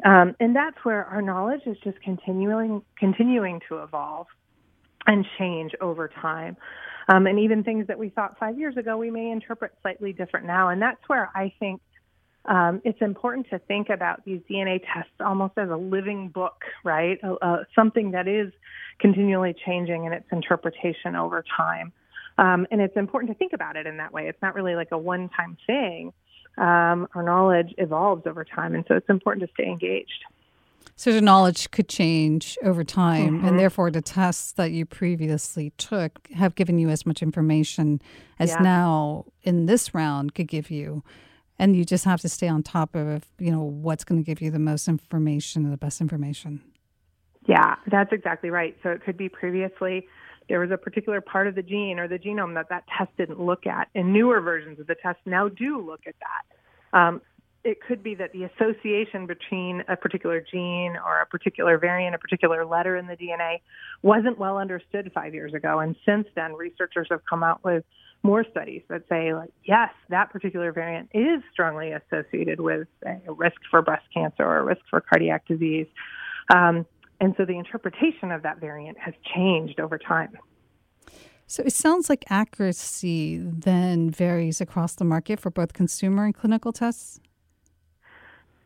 Um, 0.05 0.35
and 0.41 0.55
that's 0.55 0.77
where 0.85 1.05
our 1.05 1.23
knowledge 1.23 1.63
is 1.67 1.77
just 1.85 2.01
continuing 2.01 2.83
continuing 2.99 3.61
to 3.69 3.83
evolve 3.83 4.27
and 5.07 5.27
change 5.39 5.73
over 5.81 6.09
time. 6.09 6.57
Um, 7.09 7.27
and 7.27 7.39
even 7.41 7.65
things 7.65 7.87
that 7.89 7.99
we 7.99 8.09
thought 8.09 8.39
five 8.39 8.59
years 8.59 8.77
ago, 8.77 8.97
we 8.97 9.11
may 9.11 9.31
interpret 9.31 9.73
slightly 9.83 10.13
different 10.13 10.47
now. 10.47 10.69
And 10.69 10.81
that's 10.81 11.01
where 11.09 11.31
I 11.35 11.53
think 11.59 11.81
um, 12.45 12.81
it's 12.85 13.01
important 13.01 13.49
to 13.51 13.59
think 13.61 13.89
about 13.89 14.25
these 14.25 14.41
DNA 14.51 14.81
tests 14.93 15.13
almost 15.21 15.55
as 15.57 15.71
a 15.71 15.77
living 15.77 16.29
book, 16.29 16.63
right? 16.85 17.19
Uh, 17.23 17.59
something 17.75 18.13
that 18.13 18.27
is 18.27 18.53
continually 18.99 19.55
changing 19.67 20.05
in 20.05 20.13
its 20.13 20.27
interpretation 20.33 21.15
over 21.17 21.45
time. 21.57 21.93
Um, 22.39 22.67
and 22.71 22.81
it's 22.81 22.97
important 22.97 23.33
to 23.33 23.39
think 23.39 23.53
about 23.53 23.77
it 23.77 23.87
in 23.87 23.99
that 23.99 24.13
way. 24.13 24.29
It's 24.29 24.41
not 24.43 24.55
really 24.55 24.75
like 24.75 24.89
a 24.93 24.99
one 24.99 25.29
time 25.29 25.57
thing. 25.67 26.13
Um, 26.59 27.09
our 27.15 27.23
knowledge 27.23 27.75
evolves 27.79 28.27
over 28.27 28.45
time, 28.45 28.75
and 28.75 28.85
so 28.87 28.95
it's 28.95 29.09
important 29.09 29.47
to 29.47 29.53
stay 29.55 29.69
engaged. 29.69 30.25
So 30.97 31.13
the 31.13 31.21
knowledge 31.21 31.71
could 31.71 31.89
change 31.89 32.59
over 32.63 32.85
time, 32.85 33.39
mm-hmm. 33.39 33.47
and 33.47 33.59
therefore 33.59 33.91
the 33.91 34.03
tests 34.03 34.53
that 34.53 34.73
you 34.73 34.85
previously 34.85 35.73
took 35.79 36.29
have 36.33 36.55
given 36.55 36.79
you 36.79 36.91
as 36.91 37.07
much 37.07 37.23
information 37.23 38.01
as 38.39 38.51
yeah. 38.51 38.63
now 38.63 39.25
in 39.43 39.67
this 39.67 39.95
round 39.95 40.35
could 40.35 40.49
give 40.49 40.71
you. 40.71 41.03
And 41.59 41.77
you 41.77 41.85
just 41.85 42.05
have 42.05 42.21
to 42.23 42.29
stay 42.29 42.49
on 42.49 42.63
top 42.63 42.95
of, 42.95 43.25
you 43.39 43.51
know, 43.51 43.63
what's 43.63 44.05
going 44.05 44.21
to 44.21 44.27
give 44.27 44.41
you 44.41 44.51
the 44.51 44.59
most 44.59 44.89
information 44.89 45.65
and 45.65 45.73
the 45.73 45.77
best 45.77 46.01
information. 46.01 46.61
Yeah, 47.47 47.77
that's 47.87 48.13
exactly 48.13 48.51
right. 48.51 48.77
So 48.83 48.91
it 48.91 49.05
could 49.05 49.17
be 49.17 49.29
previously 49.29 50.07
there 50.49 50.61
was 50.61 50.71
a 50.71 50.77
particular 50.77 51.21
part 51.21 51.47
of 51.47 51.55
the 51.55 51.63
gene 51.63 51.99
or 51.99 52.09
the 52.09 52.19
genome 52.19 52.55
that 52.55 52.69
that 52.71 52.85
test 52.97 53.11
didn't 53.17 53.41
look 53.41 53.67
at, 53.67 53.89
and 53.95 54.13
newer 54.13 54.41
versions 54.41 54.79
of 54.81 54.87
the 54.87 54.95
test 54.95 55.19
now 55.27 55.49
do 55.49 55.81
look 55.81 56.01
at 56.07 56.15
that. 56.21 56.99
Um, 56.99 57.23
it 57.65 57.79
could 57.81 58.03
be 58.03 58.17
that 58.17 58.33
the 58.33 58.45
association 58.45 59.27
between 59.27 59.85
a 59.89 59.97
particular 59.97 60.41
gene 60.41 60.97
or 60.97 61.21
a 61.21 61.27
particular 61.27 61.79
variant, 61.79 62.15
a 62.15 62.19
particular 62.19 62.65
letter 62.65 62.97
in 62.97 63.07
the 63.07 63.17
DNA, 63.17 63.61
wasn't 64.03 64.39
well 64.39 64.59
understood 64.59 65.11
five 65.15 65.33
years 65.33 65.55
ago. 65.55 65.79
And 65.79 65.95
since 66.05 66.27
then, 66.35 66.55
researchers 66.55 67.07
have 67.11 67.21
come 67.29 67.45
out 67.45 67.63
with 67.63 67.85
more 68.25 68.45
studies 68.51 68.83
that 68.89 69.03
say, 69.09 69.33
like, 69.33 69.53
yes, 69.65 69.91
that 70.09 70.31
particular 70.31 70.73
variant 70.73 71.11
is 71.15 71.43
strongly 71.53 71.93
associated 71.93 72.61
with 72.61 72.89
a 73.05 73.33
risk 73.33 73.61
for 73.71 73.83
breast 73.83 74.05
cancer 74.13 74.45
or 74.45 74.59
a 74.59 74.65
risk 74.65 74.81
for 74.91 75.01
cardiac 75.01 75.47
disease. 75.47 75.87
Um, 76.53 76.87
and 77.23 77.35
so 77.37 77.45
the 77.45 77.57
interpretation 77.57 78.33
of 78.33 78.43
that 78.43 78.59
variant 78.59 78.99
has 78.99 79.15
changed 79.33 79.79
over 79.79 79.97
time. 79.97 80.37
So 81.47 81.63
it 81.63 81.73
sounds 81.73 82.11
like 82.11 82.25
accuracy 82.29 83.39
then 83.39 84.11
varies 84.11 84.61
across 84.61 84.97
the 84.97 85.05
market 85.05 85.39
for 85.39 85.49
both 85.49 85.73
consumer 85.73 86.25
and 86.25 86.35
clinical 86.35 86.73
tests. 86.73 87.21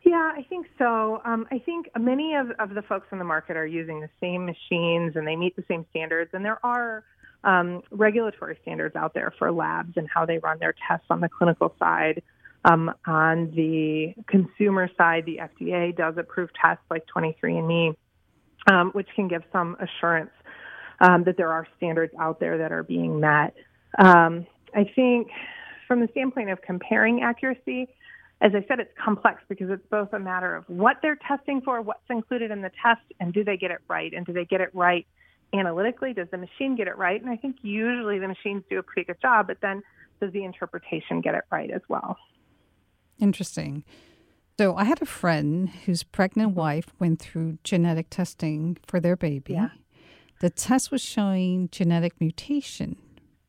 Yeah, 0.01 0.31
I 0.35 0.43
think 0.49 0.65
so. 0.79 1.21
Um, 1.23 1.45
I 1.51 1.59
think 1.59 1.89
many 1.99 2.33
of, 2.33 2.49
of 2.57 2.73
the 2.73 2.81
folks 2.81 3.07
in 3.11 3.19
the 3.19 3.25
market 3.25 3.57
are 3.57 3.67
using 3.67 3.99
the 3.99 4.09
same 4.19 4.45
machines 4.45 5.15
and 5.15 5.27
they 5.27 5.35
meet 5.35 5.55
the 5.55 5.63
same 5.67 5.85
standards. 5.91 6.31
And 6.33 6.43
there 6.43 6.59
are 6.65 7.03
um, 7.43 7.83
regulatory 7.91 8.57
standards 8.63 8.95
out 8.95 9.13
there 9.13 9.31
for 9.37 9.51
labs 9.51 9.97
and 9.97 10.07
how 10.11 10.25
they 10.25 10.39
run 10.39 10.57
their 10.57 10.73
tests 10.87 11.05
on 11.11 11.19
the 11.21 11.29
clinical 11.29 11.75
side. 11.77 12.23
Um, 12.65 12.91
on 13.05 13.51
the 13.51 14.15
consumer 14.27 14.89
side, 14.97 15.25
the 15.25 15.41
FDA 15.43 15.95
does 15.95 16.15
approve 16.17 16.49
tests 16.59 16.83
like 16.89 17.03
23andMe 17.15 17.95
um, 18.69 18.91
which 18.91 19.07
can 19.15 19.27
give 19.27 19.43
some 19.51 19.77
assurance 19.79 20.31
um, 20.99 21.23
that 21.25 21.37
there 21.37 21.51
are 21.51 21.67
standards 21.77 22.13
out 22.19 22.39
there 22.39 22.57
that 22.57 22.71
are 22.71 22.83
being 22.83 23.19
met. 23.19 23.53
Um, 23.97 24.45
I 24.75 24.89
think 24.95 25.29
from 25.87 26.01
the 26.01 26.07
standpoint 26.11 26.49
of 26.49 26.61
comparing 26.61 27.21
accuracy, 27.21 27.87
as 28.41 28.51
I 28.53 28.63
said, 28.67 28.79
it's 28.79 28.91
complex 29.03 29.41
because 29.49 29.69
it's 29.69 29.85
both 29.89 30.13
a 30.13 30.19
matter 30.19 30.55
of 30.55 30.65
what 30.67 30.97
they're 31.01 31.17
testing 31.27 31.61
for, 31.61 31.81
what's 31.81 31.99
included 32.09 32.51
in 32.51 32.61
the 32.61 32.71
test, 32.83 33.01
and 33.19 33.33
do 33.33 33.43
they 33.43 33.57
get 33.57 33.71
it 33.71 33.79
right? 33.87 34.13
And 34.13 34.25
do 34.25 34.33
they 34.33 34.45
get 34.45 34.61
it 34.61 34.69
right 34.73 35.07
analytically? 35.53 36.13
Does 36.13 36.27
the 36.29 36.37
machine 36.37 36.75
get 36.75 36.87
it 36.87 36.97
right? 36.97 37.19
And 37.19 37.29
I 37.29 37.35
think 37.35 37.57
usually 37.61 38.19
the 38.19 38.27
machines 38.27 38.63
do 38.69 38.77
a 38.77 38.83
pretty 38.83 39.05
good 39.05 39.21
job, 39.21 39.47
but 39.47 39.57
then 39.61 39.81
does 40.21 40.31
the 40.33 40.43
interpretation 40.43 41.21
get 41.21 41.33
it 41.35 41.43
right 41.51 41.71
as 41.71 41.81
well? 41.87 42.17
Interesting. 43.19 43.83
So 44.59 44.75
I 44.75 44.85
had 44.85 45.01
a 45.01 45.05
friend 45.05 45.69
whose 45.85 46.01
pregnant 46.01 46.55
wife 46.55 46.91
went 46.99 47.19
through 47.19 47.59
genetic 47.63 48.09
testing 48.09 48.77
for 48.87 48.99
their 48.99 49.15
baby. 49.15 49.53
Yeah. 49.53 49.69
The 50.41 50.49
test 50.49 50.91
was 50.91 51.01
showing 51.01 51.69
genetic 51.71 52.19
mutation, 52.19 52.97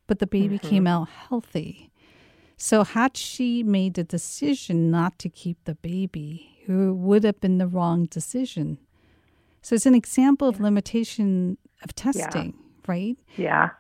but 0.07 0.19
the 0.19 0.27
baby 0.27 0.59
mm-hmm. 0.59 0.69
came 0.69 0.87
out 0.87 1.09
healthy. 1.09 1.91
So 2.59 2.85
had 2.85 3.17
she 3.17 3.63
made 3.63 3.95
the 3.95 4.05
decision 4.05 4.91
not 4.91 5.19
to 5.21 5.31
keep 5.31 5.57
the 5.65 5.77
baby, 5.77 6.59
it 6.67 6.73
would 6.73 7.25
have 7.25 7.41
been 7.41 7.57
the 7.57 7.69
wrong 7.69 8.05
decision. 8.07 8.79
So 9.63 9.75
it's 9.75 9.87
an 9.87 9.95
example 9.95 10.49
of 10.49 10.61
limitation 10.61 11.57
of 11.83 11.95
testing, 11.95 12.55
yeah. 12.55 12.85
right? 12.87 13.17
Yeah. 13.37 13.71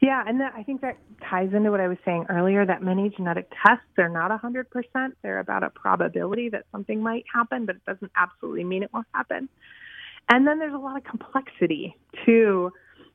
Yeah, 0.00 0.22
and 0.26 0.40
that, 0.40 0.52
I 0.54 0.62
think 0.62 0.82
that 0.82 0.98
ties 1.28 1.50
into 1.54 1.70
what 1.70 1.80
I 1.80 1.88
was 1.88 1.96
saying 2.04 2.26
earlier 2.28 2.66
that 2.66 2.82
many 2.82 3.08
genetic 3.10 3.50
tests, 3.64 3.86
they're 3.96 4.08
not 4.08 4.30
100%. 4.30 5.12
They're 5.22 5.38
about 5.38 5.62
a 5.62 5.70
probability 5.70 6.50
that 6.50 6.64
something 6.70 7.02
might 7.02 7.24
happen, 7.32 7.64
but 7.64 7.76
it 7.76 7.84
doesn't 7.86 8.12
absolutely 8.14 8.64
mean 8.64 8.82
it 8.82 8.92
will 8.92 9.04
happen. 9.14 9.48
And 10.28 10.46
then 10.46 10.58
there's 10.58 10.74
a 10.74 10.78
lot 10.78 10.96
of 10.96 11.04
complexity 11.04 11.96
to 12.26 12.72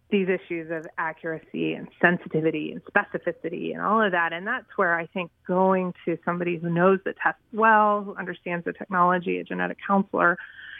these 0.09 0.27
issues 0.27 0.69
of 0.71 0.85
accuracy 0.97 1.73
and 1.73 1.87
sensitivity 2.01 2.73
and 2.73 2.81
specificity 2.83 3.73
and 3.73 3.81
all 3.81 4.01
of 4.01 4.11
that. 4.11 4.33
And 4.33 4.45
that's 4.45 4.67
where 4.75 4.97
I 4.97 5.07
think 5.07 5.31
going 5.47 5.93
to 6.05 6.17
somebody 6.25 6.57
who 6.57 6.69
knows 6.69 6.99
the 7.05 7.13
test 7.13 7.39
well, 7.53 8.03
who 8.03 8.15
understands 8.15 8.65
the 8.65 8.73
technology, 8.73 9.37
a 9.37 9.43
genetic 9.43 9.77
counselor, 9.85 10.37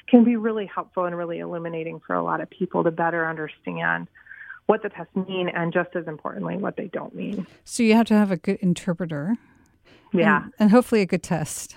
can 0.09 0.23
be 0.23 0.35
really 0.35 0.65
helpful 0.65 1.05
and 1.05 1.17
really 1.17 1.39
illuminating 1.39 2.01
for 2.05 2.15
a 2.15 2.23
lot 2.23 2.41
of 2.41 2.49
people 2.49 2.83
to 2.83 2.91
better 2.91 3.27
understand 3.27 4.07
what 4.71 4.83
the 4.83 4.89
tests 4.89 5.13
mean 5.27 5.49
and 5.49 5.73
just 5.73 5.89
as 5.97 6.07
importantly 6.07 6.55
what 6.55 6.77
they 6.77 6.87
don't 6.87 7.13
mean. 7.13 7.45
So 7.65 7.83
you 7.83 7.93
have 7.93 8.05
to 8.07 8.13
have 8.13 8.31
a 8.31 8.37
good 8.37 8.55
interpreter. 8.61 9.35
Yeah. 10.13 10.43
And, 10.43 10.53
and 10.59 10.71
hopefully 10.71 11.01
a 11.01 11.05
good 11.05 11.23
test. 11.23 11.75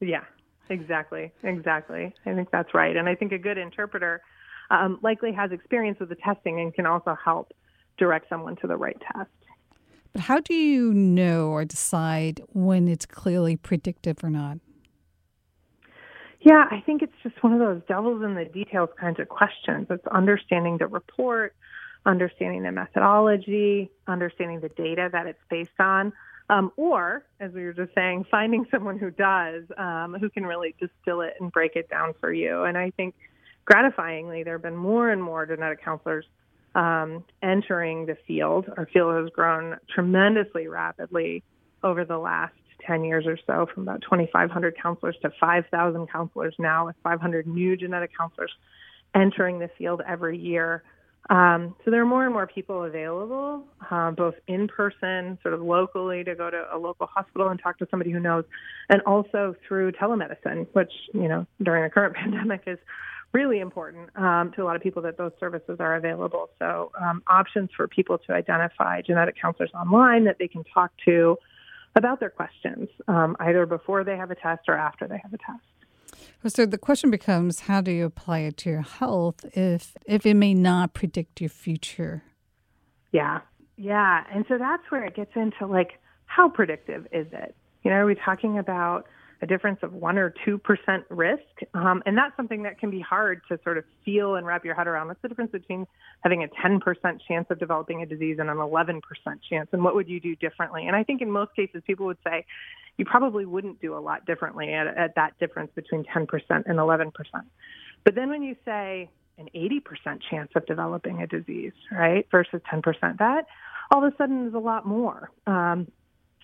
Yeah, 0.00 0.24
exactly. 0.70 1.30
Exactly. 1.42 2.14
I 2.24 2.32
think 2.32 2.50
that's 2.50 2.72
right. 2.72 2.96
And 2.96 3.06
I 3.06 3.16
think 3.16 3.32
a 3.32 3.38
good 3.38 3.58
interpreter 3.58 4.22
um, 4.70 4.98
likely 5.02 5.32
has 5.32 5.52
experience 5.52 6.00
with 6.00 6.08
the 6.08 6.14
testing 6.14 6.58
and 6.58 6.72
can 6.72 6.86
also 6.86 7.14
help 7.22 7.52
direct 7.98 8.30
someone 8.30 8.56
to 8.62 8.66
the 8.66 8.76
right 8.76 8.96
test. 9.12 9.28
But 10.14 10.22
how 10.22 10.40
do 10.40 10.54
you 10.54 10.94
know 10.94 11.48
or 11.48 11.66
decide 11.66 12.40
when 12.54 12.88
it's 12.88 13.04
clearly 13.04 13.56
predictive 13.56 14.24
or 14.24 14.30
not? 14.30 14.56
Yeah, 16.40 16.64
I 16.70 16.82
think 16.86 17.02
it's 17.02 17.12
just 17.22 17.42
one 17.42 17.52
of 17.52 17.58
those 17.58 17.82
devils 17.86 18.22
in 18.24 18.34
the 18.34 18.46
details 18.46 18.88
kinds 18.98 19.20
of 19.20 19.28
questions. 19.28 19.86
It's 19.90 20.06
understanding 20.06 20.78
the 20.78 20.86
report, 20.86 21.54
understanding 22.04 22.62
the 22.62 22.72
methodology, 22.72 23.90
understanding 24.06 24.60
the 24.60 24.68
data 24.70 25.08
that 25.12 25.26
it's 25.26 25.42
based 25.48 25.70
on, 25.78 26.12
um, 26.50 26.72
or, 26.76 27.24
as 27.40 27.52
we 27.52 27.64
were 27.64 27.72
just 27.72 27.94
saying, 27.94 28.26
finding 28.30 28.66
someone 28.70 28.98
who 28.98 29.10
does, 29.10 29.64
um, 29.78 30.16
who 30.20 30.28
can 30.28 30.44
really 30.44 30.74
distill 30.80 31.20
it 31.22 31.34
and 31.40 31.52
break 31.52 31.76
it 31.76 31.88
down 31.88 32.14
for 32.20 32.32
you. 32.32 32.64
And 32.64 32.76
I 32.76 32.90
think 32.90 33.14
gratifyingly, 33.70 34.44
there 34.44 34.54
have 34.54 34.62
been 34.62 34.76
more 34.76 35.10
and 35.10 35.22
more 35.22 35.46
genetic 35.46 35.82
counselors 35.82 36.26
um, 36.74 37.24
entering 37.42 38.06
the 38.06 38.16
field. 38.26 38.66
Our 38.76 38.86
field 38.86 39.14
has 39.22 39.30
grown 39.30 39.78
tremendously 39.94 40.68
rapidly 40.68 41.42
over 41.82 42.04
the 42.04 42.18
last 42.18 42.54
10 42.86 43.04
years 43.04 43.26
or 43.26 43.38
so, 43.46 43.66
from 43.72 43.84
about 43.84 44.02
2,500 44.02 44.76
counselors 44.80 45.16
to 45.22 45.30
5,000 45.38 46.06
counselors 46.08 46.54
now, 46.58 46.86
with 46.86 46.96
500 47.02 47.46
new 47.46 47.76
genetic 47.76 48.10
counselors 48.16 48.52
entering 49.14 49.58
the 49.58 49.70
field 49.78 50.02
every 50.06 50.38
year. 50.38 50.82
Um, 51.30 51.76
so 51.84 51.90
there 51.90 52.02
are 52.02 52.06
more 52.06 52.24
and 52.24 52.32
more 52.32 52.46
people 52.46 52.84
available, 52.84 53.64
uh, 53.90 54.10
both 54.10 54.34
in 54.48 54.66
person, 54.66 55.38
sort 55.42 55.54
of 55.54 55.62
locally, 55.62 56.24
to 56.24 56.34
go 56.34 56.50
to 56.50 56.66
a 56.72 56.76
local 56.76 57.06
hospital 57.06 57.48
and 57.48 57.60
talk 57.62 57.78
to 57.78 57.86
somebody 57.90 58.10
who 58.10 58.18
knows, 58.18 58.44
and 58.88 59.00
also 59.02 59.54
through 59.66 59.92
telemedicine, 59.92 60.66
which 60.72 60.92
you 61.14 61.28
know 61.28 61.46
during 61.62 61.84
the 61.84 61.90
current 61.90 62.14
pandemic 62.22 62.62
is 62.66 62.78
really 63.32 63.60
important 63.60 64.10
um, 64.16 64.52
to 64.54 64.62
a 64.62 64.64
lot 64.64 64.76
of 64.76 64.82
people 64.82 65.02
that 65.02 65.16
those 65.16 65.32
services 65.40 65.76
are 65.80 65.94
available. 65.94 66.50
So 66.58 66.92
um, 67.00 67.22
options 67.26 67.70
for 67.76 67.88
people 67.88 68.18
to 68.26 68.32
identify 68.32 69.00
genetic 69.00 69.36
counselors 69.40 69.70
online 69.74 70.24
that 70.24 70.36
they 70.38 70.48
can 70.48 70.64
talk 70.64 70.92
to 71.06 71.38
about 71.94 72.20
their 72.20 72.30
questions, 72.30 72.88
um, 73.08 73.36
either 73.40 73.64
before 73.66 74.04
they 74.04 74.16
have 74.16 74.30
a 74.30 74.34
test 74.34 74.62
or 74.68 74.76
after 74.76 75.06
they 75.06 75.18
have 75.22 75.32
a 75.32 75.38
test. 75.38 75.64
So 76.46 76.66
the 76.66 76.78
question 76.78 77.10
becomes 77.10 77.60
how 77.60 77.80
do 77.80 77.90
you 77.90 78.04
apply 78.04 78.40
it 78.40 78.56
to 78.58 78.70
your 78.70 78.82
health 78.82 79.44
if 79.56 79.96
if 80.06 80.26
it 80.26 80.34
may 80.34 80.54
not 80.54 80.94
predict 80.94 81.40
your 81.40 81.50
future? 81.50 82.22
Yeah. 83.12 83.40
Yeah. 83.76 84.24
And 84.32 84.44
so 84.48 84.58
that's 84.58 84.82
where 84.90 85.04
it 85.04 85.14
gets 85.14 85.32
into 85.34 85.66
like 85.66 86.00
how 86.26 86.48
predictive 86.48 87.06
is 87.12 87.26
it? 87.32 87.54
You 87.82 87.90
know, 87.90 87.96
are 87.98 88.06
we 88.06 88.14
talking 88.14 88.58
about 88.58 89.06
a 89.42 89.46
difference 89.46 89.80
of 89.82 89.92
one 89.92 90.18
or 90.18 90.32
two 90.44 90.56
percent 90.56 91.04
risk, 91.10 91.42
um, 91.74 92.00
and 92.06 92.16
that's 92.16 92.34
something 92.36 92.62
that 92.62 92.78
can 92.78 92.90
be 92.90 93.00
hard 93.00 93.42
to 93.48 93.58
sort 93.64 93.76
of 93.76 93.84
feel 94.04 94.36
and 94.36 94.46
wrap 94.46 94.64
your 94.64 94.74
head 94.74 94.86
around. 94.86 95.08
What's 95.08 95.20
the 95.20 95.28
difference 95.28 95.50
between 95.50 95.84
having 96.22 96.44
a 96.44 96.48
10% 96.64 96.80
chance 97.26 97.46
of 97.50 97.58
developing 97.58 98.02
a 98.02 98.06
disease 98.06 98.36
and 98.38 98.48
an 98.48 98.56
11% 98.58 99.00
chance, 99.50 99.68
and 99.72 99.82
what 99.82 99.96
would 99.96 100.08
you 100.08 100.20
do 100.20 100.36
differently? 100.36 100.86
And 100.86 100.94
I 100.94 101.02
think 101.02 101.20
in 101.20 101.30
most 101.30 101.54
cases, 101.56 101.82
people 101.84 102.06
would 102.06 102.18
say 102.24 102.46
you 102.98 103.04
probably 103.04 103.46
wouldn't 103.46 103.80
do 103.80 103.96
a 103.96 104.00
lot 104.00 104.26
differently 104.26 104.72
at, 104.72 104.86
at 104.86 105.14
that 105.16 105.38
difference 105.38 105.70
between 105.74 106.04
10% 106.04 106.26
and 106.48 106.64
11%. 106.78 107.12
But 108.04 108.14
then 108.14 108.30
when 108.30 108.42
you 108.42 108.56
say 108.64 109.08
an 109.38 109.48
80% 109.54 110.20
chance 110.30 110.50
of 110.54 110.66
developing 110.66 111.22
a 111.22 111.26
disease, 111.26 111.72
right, 111.90 112.26
versus 112.30 112.60
10%, 112.72 113.18
that 113.18 113.46
all 113.90 114.04
of 114.04 114.12
a 114.12 114.16
sudden 114.16 114.46
is 114.46 114.54
a 114.54 114.58
lot 114.58 114.86
more. 114.86 115.30
Um, 115.46 115.88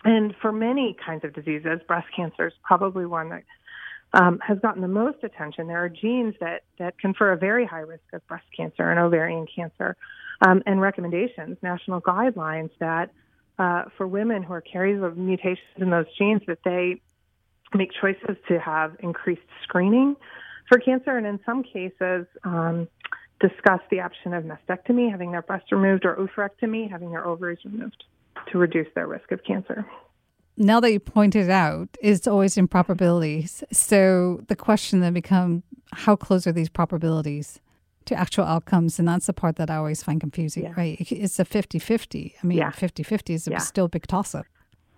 and 0.04 0.34
for 0.40 0.52
many 0.52 0.96
kinds 1.04 1.24
of 1.24 1.34
diseases, 1.34 1.80
breast 1.86 2.06
cancer 2.14 2.46
is 2.46 2.52
probably 2.62 3.04
one 3.04 3.30
that 3.30 3.44
um, 4.14 4.38
has 4.46 4.58
gotten 4.60 4.80
the 4.80 4.88
most 4.88 5.18
attention. 5.22 5.66
There 5.66 5.84
are 5.84 5.88
genes 5.88 6.34
that, 6.40 6.62
that 6.78 6.98
confer 6.98 7.32
a 7.32 7.36
very 7.36 7.66
high 7.66 7.80
risk 7.80 8.04
of 8.12 8.26
breast 8.26 8.46
cancer 8.56 8.90
and 8.90 8.98
ovarian 8.98 9.46
cancer, 9.54 9.96
um, 10.46 10.62
and 10.66 10.80
recommendations, 10.80 11.58
national 11.62 12.00
guidelines 12.00 12.70
that 12.78 13.10
uh, 13.58 13.84
for 13.96 14.06
women 14.06 14.42
who 14.42 14.52
are 14.52 14.60
carriers 14.60 15.02
of 15.02 15.16
mutations 15.16 15.66
in 15.76 15.90
those 15.90 16.06
genes, 16.16 16.42
that 16.46 16.58
they 16.64 17.00
make 17.74 17.90
choices 18.00 18.36
to 18.48 18.58
have 18.58 18.96
increased 19.00 19.42
screening 19.62 20.16
for 20.68 20.78
cancer, 20.78 21.16
and 21.16 21.26
in 21.26 21.40
some 21.44 21.62
cases, 21.62 22.26
um, 22.44 22.88
discuss 23.40 23.80
the 23.90 24.00
option 24.00 24.34
of 24.34 24.44
mastectomy, 24.44 25.10
having 25.10 25.32
their 25.32 25.42
breast 25.42 25.72
removed, 25.72 26.04
or 26.04 26.16
oophorectomy, 26.16 26.90
having 26.90 27.10
their 27.10 27.26
ovaries 27.26 27.58
removed 27.64 28.04
to 28.52 28.58
reduce 28.58 28.88
their 28.94 29.06
risk 29.06 29.32
of 29.32 29.42
cancer. 29.44 29.86
Now 30.56 30.80
that 30.80 30.92
you 30.92 31.00
pointed 31.00 31.48
out, 31.48 31.88
it's 32.00 32.26
always 32.26 32.58
in 32.58 32.66
probabilities. 32.68 33.62
So 33.72 34.42
the 34.48 34.56
question 34.56 35.00
then 35.00 35.14
becomes 35.14 35.62
how 35.92 36.16
close 36.16 36.46
are 36.46 36.52
these 36.52 36.68
probabilities 36.68 37.60
to 38.08 38.14
actual 38.14 38.44
outcomes? 38.44 38.98
And 38.98 39.08
that's 39.08 39.26
the 39.26 39.32
part 39.32 39.56
that 39.56 39.70
I 39.70 39.76
always 39.76 40.02
find 40.02 40.20
confusing, 40.20 40.64
yeah. 40.64 40.74
right? 40.76 40.96
It's 41.00 41.38
a 41.38 41.44
50 41.44 41.78
50. 41.78 42.34
I 42.42 42.46
mean, 42.46 42.70
50 42.70 43.02
yeah. 43.02 43.08
50 43.08 43.34
is 43.34 43.48
yeah. 43.48 43.58
still 43.58 43.86
a 43.86 43.88
big 43.88 44.06
toss 44.06 44.34
up. 44.34 44.46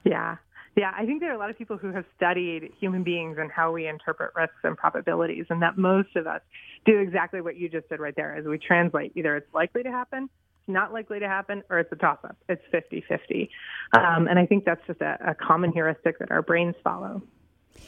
Yeah. 0.04 0.36
Yeah, 0.76 0.92
I 0.96 1.04
think 1.04 1.20
there 1.20 1.30
are 1.30 1.34
a 1.34 1.38
lot 1.38 1.50
of 1.50 1.58
people 1.58 1.76
who 1.76 1.90
have 1.92 2.04
studied 2.16 2.72
human 2.78 3.02
beings 3.02 3.38
and 3.38 3.50
how 3.50 3.72
we 3.72 3.88
interpret 3.88 4.30
risks 4.36 4.56
and 4.62 4.76
probabilities, 4.76 5.46
and 5.50 5.60
that 5.62 5.76
most 5.76 6.14
of 6.14 6.28
us 6.28 6.40
do 6.86 6.98
exactly 6.98 7.40
what 7.40 7.56
you 7.56 7.68
just 7.68 7.88
did 7.88 7.98
right 7.98 8.14
there 8.14 8.36
as 8.36 8.44
we 8.46 8.56
translate 8.56 9.12
either 9.16 9.36
it's 9.36 9.52
likely 9.52 9.82
to 9.82 9.90
happen 9.90 10.30
not 10.70 10.92
likely 10.92 11.18
to 11.20 11.28
happen 11.28 11.62
or 11.68 11.78
it's 11.78 11.92
a 11.92 11.96
toss 11.96 12.18
up. 12.24 12.36
It's 12.48 12.62
50 12.70 13.04
50. 13.06 13.50
Um, 13.92 14.28
and 14.28 14.38
I 14.38 14.46
think 14.46 14.64
that's 14.64 14.84
just 14.86 15.00
a, 15.00 15.18
a 15.30 15.34
common 15.34 15.72
heuristic 15.72 16.18
that 16.20 16.30
our 16.30 16.42
brains 16.42 16.76
follow. 16.82 17.22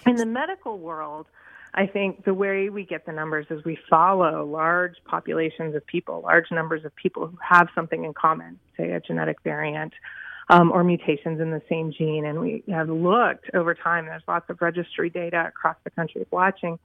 In 0.06 0.16
the 0.16 0.26
medical 0.26 0.78
world, 0.78 1.26
I 1.74 1.86
think 1.86 2.24
the 2.24 2.34
way 2.34 2.68
we 2.68 2.84
get 2.84 3.06
the 3.06 3.12
numbers 3.12 3.46
is 3.48 3.64
we 3.64 3.78
follow 3.88 4.44
large 4.44 4.96
populations 5.06 5.74
of 5.74 5.86
people, 5.86 6.20
large 6.22 6.50
numbers 6.50 6.84
of 6.84 6.94
people 6.96 7.26
who 7.26 7.38
have 7.40 7.68
something 7.74 8.04
in 8.04 8.12
common, 8.12 8.58
say 8.76 8.90
a 8.90 9.00
genetic 9.00 9.38
variant 9.42 9.94
um, 10.50 10.70
or 10.70 10.84
mutations 10.84 11.40
in 11.40 11.50
the 11.50 11.62
same 11.70 11.90
gene. 11.90 12.26
And 12.26 12.40
we 12.40 12.62
have 12.68 12.90
looked 12.90 13.50
over 13.54 13.74
time, 13.74 14.04
there's 14.04 14.22
lots 14.28 14.50
of 14.50 14.60
registry 14.60 15.08
data 15.08 15.46
across 15.48 15.76
the 15.84 15.90
country 15.90 16.26
watching 16.30 16.78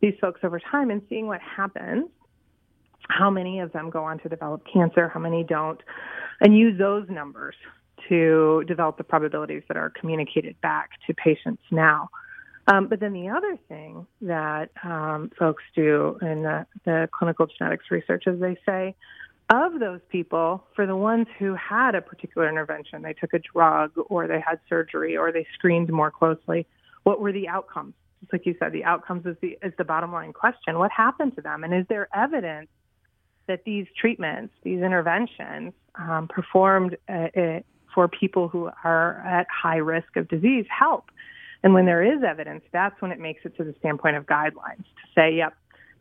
these 0.00 0.14
folks 0.20 0.40
over 0.42 0.60
time 0.60 0.90
and 0.90 1.00
seeing 1.08 1.26
what 1.26 1.40
happens 1.40 2.08
how 3.08 3.30
many 3.30 3.60
of 3.60 3.72
them 3.72 3.90
go 3.90 4.04
on 4.04 4.18
to 4.20 4.28
develop 4.28 4.62
cancer, 4.72 5.08
how 5.08 5.20
many 5.20 5.44
don't, 5.44 5.80
and 6.40 6.56
use 6.56 6.78
those 6.78 7.08
numbers 7.08 7.54
to 8.08 8.64
develop 8.66 8.98
the 8.98 9.04
probabilities 9.04 9.62
that 9.68 9.76
are 9.76 9.90
communicated 9.90 10.60
back 10.60 10.90
to 11.06 11.14
patients 11.14 11.62
now. 11.70 12.08
Um, 12.68 12.88
but 12.88 13.00
then 13.00 13.12
the 13.12 13.28
other 13.28 13.56
thing 13.68 14.06
that 14.22 14.70
um, 14.82 15.30
folks 15.38 15.62
do 15.74 16.18
in 16.20 16.42
the, 16.42 16.66
the 16.84 17.08
clinical 17.16 17.46
genetics 17.46 17.86
research 17.90 18.24
is 18.26 18.40
they 18.40 18.56
say, 18.66 18.94
of 19.48 19.78
those 19.78 20.00
people, 20.08 20.64
for 20.74 20.86
the 20.86 20.96
ones 20.96 21.28
who 21.38 21.54
had 21.54 21.94
a 21.94 22.00
particular 22.00 22.48
intervention, 22.48 23.02
they 23.02 23.12
took 23.12 23.32
a 23.32 23.38
drug 23.38 23.92
or 24.08 24.26
they 24.26 24.40
had 24.44 24.58
surgery 24.68 25.16
or 25.16 25.30
they 25.30 25.46
screened 25.54 25.88
more 25.92 26.10
closely, 26.10 26.66
what 27.04 27.20
were 27.20 27.30
the 27.30 27.46
outcomes? 27.46 27.94
Just 28.20 28.32
like 28.32 28.46
you 28.46 28.56
said, 28.58 28.72
the 28.72 28.82
outcomes 28.82 29.24
is 29.24 29.36
the, 29.40 29.56
is 29.62 29.72
the 29.78 29.84
bottom 29.84 30.12
line 30.12 30.32
question. 30.32 30.78
What 30.80 30.90
happened 30.90 31.36
to 31.36 31.42
them? 31.42 31.62
And 31.62 31.72
is 31.72 31.86
there 31.88 32.08
evidence 32.12 32.68
that 33.46 33.62
these 33.64 33.86
treatments, 33.96 34.52
these 34.64 34.80
interventions, 34.80 35.72
um, 35.94 36.26
performed 36.28 36.96
uh, 37.08 37.28
uh, 37.36 37.60
for 37.94 38.08
people 38.08 38.48
who 38.48 38.70
are 38.84 39.20
at 39.26 39.46
high 39.50 39.78
risk 39.78 40.16
of 40.16 40.28
disease 40.28 40.66
help. 40.68 41.10
And 41.62 41.74
when 41.74 41.86
there 41.86 42.02
is 42.02 42.22
evidence, 42.22 42.62
that's 42.72 43.00
when 43.00 43.12
it 43.12 43.18
makes 43.18 43.44
it 43.44 43.56
to 43.56 43.64
the 43.64 43.74
standpoint 43.78 44.16
of 44.16 44.26
guidelines 44.26 44.84
to 44.84 45.06
say, 45.14 45.34
yep, 45.34 45.54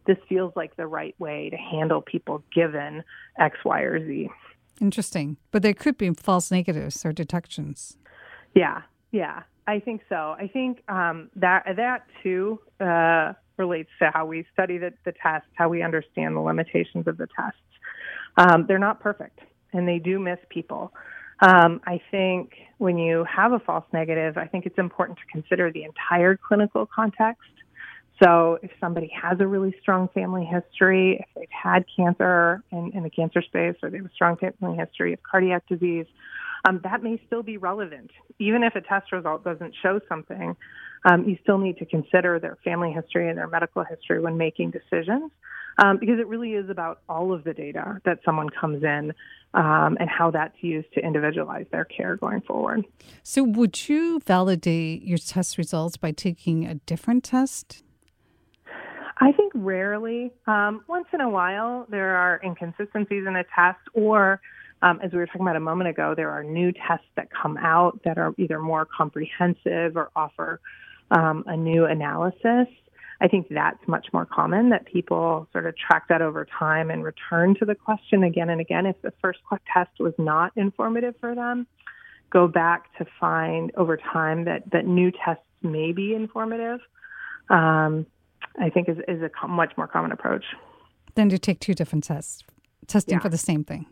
this 0.05 0.17
feels 0.29 0.53
like 0.55 0.75
the 0.75 0.87
right 0.87 1.15
way 1.19 1.49
to 1.49 1.57
handle 1.57 2.01
people 2.01 2.43
given 2.53 3.03
X, 3.39 3.57
Y, 3.65 3.81
or 3.81 4.05
Z. 4.05 4.29
Interesting. 4.79 5.37
But 5.51 5.63
there 5.63 5.73
could 5.73 5.97
be 5.97 6.11
false 6.13 6.51
negatives 6.51 7.05
or 7.05 7.11
detections. 7.11 7.97
Yeah, 8.53 8.81
yeah, 9.11 9.43
I 9.67 9.79
think 9.79 10.01
so. 10.09 10.35
I 10.37 10.49
think 10.51 10.83
um, 10.89 11.29
that 11.35 11.63
that 11.75 12.05
too 12.21 12.59
uh, 12.79 13.33
relates 13.57 13.89
to 13.99 14.11
how 14.13 14.25
we 14.25 14.45
study 14.53 14.77
the, 14.77 14.93
the 15.05 15.13
test, 15.13 15.45
how 15.53 15.69
we 15.69 15.81
understand 15.81 16.35
the 16.35 16.41
limitations 16.41 17.07
of 17.07 17.17
the 17.17 17.27
tests. 17.35 17.59
Um, 18.37 18.65
they're 18.67 18.79
not 18.79 18.99
perfect, 18.99 19.39
and 19.73 19.87
they 19.87 19.99
do 19.99 20.19
miss 20.19 20.39
people. 20.49 20.93
Um, 21.41 21.81
I 21.85 21.99
think 22.11 22.53
when 22.77 22.97
you 22.97 23.25
have 23.25 23.51
a 23.51 23.59
false 23.59 23.85
negative, 23.91 24.37
I 24.37 24.47
think 24.47 24.65
it's 24.65 24.77
important 24.77 25.17
to 25.19 25.25
consider 25.31 25.71
the 25.71 25.83
entire 25.83 26.37
clinical 26.37 26.85
context. 26.85 27.41
So, 28.23 28.59
if 28.63 28.71
somebody 28.79 29.11
has 29.21 29.41
a 29.41 29.47
really 29.47 29.75
strong 29.81 30.07
family 30.13 30.45
history, 30.45 31.17
if 31.19 31.25
they've 31.35 31.49
had 31.51 31.83
cancer 31.93 32.63
in, 32.71 32.91
in 32.93 33.03
the 33.03 33.09
cancer 33.09 33.41
space, 33.41 33.75
or 33.83 33.89
they 33.89 33.97
have 33.97 34.05
a 34.05 34.13
strong 34.13 34.37
family 34.37 34.77
history 34.77 35.11
of 35.11 35.19
cardiac 35.23 35.67
disease, 35.67 36.05
um, 36.67 36.79
that 36.83 37.03
may 37.03 37.21
still 37.27 37.43
be 37.43 37.57
relevant. 37.57 38.11
Even 38.39 38.63
if 38.63 38.75
a 38.75 38.81
test 38.81 39.11
result 39.11 39.43
doesn't 39.43 39.75
show 39.83 39.99
something, 40.07 40.55
um, 41.05 41.29
you 41.29 41.37
still 41.43 41.57
need 41.57 41.77
to 41.77 41.85
consider 41.85 42.39
their 42.39 42.57
family 42.63 42.91
history 42.91 43.29
and 43.29 43.37
their 43.37 43.47
medical 43.47 43.83
history 43.83 44.19
when 44.19 44.37
making 44.37 44.71
decisions. 44.71 45.31
Um, 45.77 45.97
because 45.97 46.19
it 46.19 46.27
really 46.27 46.53
is 46.53 46.69
about 46.69 47.01
all 47.09 47.33
of 47.33 47.43
the 47.43 47.53
data 47.53 47.99
that 48.05 48.19
someone 48.23 48.49
comes 48.49 48.81
in 48.81 49.11
um, 49.53 49.97
and 49.99 50.09
how 50.09 50.31
that's 50.31 50.55
used 50.61 50.87
to 50.93 51.01
individualize 51.01 51.65
their 51.69 51.83
care 51.83 52.15
going 52.15 52.39
forward. 52.41 52.85
So, 53.23 53.43
would 53.43 53.89
you 53.89 54.21
validate 54.21 55.01
your 55.01 55.17
test 55.17 55.57
results 55.57 55.97
by 55.97 56.13
taking 56.13 56.65
a 56.65 56.75
different 56.75 57.25
test? 57.25 57.83
I 59.17 59.33
think 59.33 59.51
rarely. 59.53 60.31
Um, 60.47 60.81
once 60.87 61.07
in 61.13 61.19
a 61.19 61.29
while, 61.29 61.87
there 61.89 62.15
are 62.15 62.39
inconsistencies 62.41 63.25
in 63.27 63.35
a 63.35 63.43
test, 63.53 63.79
or 63.93 64.39
um, 64.81 64.99
as 65.03 65.11
we 65.11 65.17
were 65.17 65.25
talking 65.25 65.41
about 65.41 65.57
a 65.57 65.61
moment 65.61 65.89
ago, 65.89 66.13
there 66.15 66.29
are 66.29 66.43
new 66.43 66.71
tests 66.71 67.07
that 67.15 67.27
come 67.31 67.57
out 67.57 67.99
that 68.05 68.17
are 68.17 68.33
either 68.37 68.59
more 68.59 68.85
comprehensive 68.85 69.97
or 69.97 70.09
offer 70.15 70.61
um, 71.11 71.43
a 71.47 71.55
new 71.55 71.85
analysis. 71.85 72.67
I 73.21 73.27
think 73.27 73.47
that's 73.49 73.79
much 73.87 74.07
more 74.11 74.25
common 74.25 74.69
that 74.69 74.85
people 74.85 75.47
sort 75.53 75.65
of 75.65 75.75
track 75.77 76.09
that 76.09 76.21
over 76.21 76.45
time 76.45 76.89
and 76.89 77.03
return 77.03 77.55
to 77.59 77.65
the 77.65 77.75
question 77.75 78.23
again 78.23 78.49
and 78.49 78.59
again. 78.59 78.85
If 78.85 79.01
the 79.01 79.13
first 79.21 79.39
test 79.73 79.91
was 79.99 80.13
not 80.17 80.51
informative 80.55 81.15
for 81.19 81.33
them, 81.33 81.65
go 82.29 82.47
back 82.47 82.95
to 82.97 83.05
find 83.19 83.71
over 83.77 83.95
time 83.97 84.45
that, 84.45 84.69
that 84.71 84.85
new 84.85 85.11
tests 85.11 85.43
may 85.61 85.93
be 85.93 86.13
informative. 86.13 86.81
Um, 87.49 88.05
I 88.59 88.69
think 88.69 88.89
is, 88.89 88.97
is 89.07 89.21
a 89.21 89.47
much 89.47 89.73
more 89.77 89.87
common 89.87 90.11
approach. 90.11 90.43
Then 91.15 91.29
to 91.29 91.39
take 91.39 91.59
two 91.59 91.73
different 91.73 92.03
tests, 92.03 92.43
testing 92.87 93.15
yeah. 93.15 93.21
for 93.21 93.29
the 93.29 93.37
same 93.37 93.63
thing. 93.63 93.85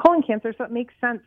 colon 0.00 0.22
cancer, 0.22 0.54
so 0.56 0.64
it 0.64 0.70
makes 0.70 0.94
sense 1.00 1.20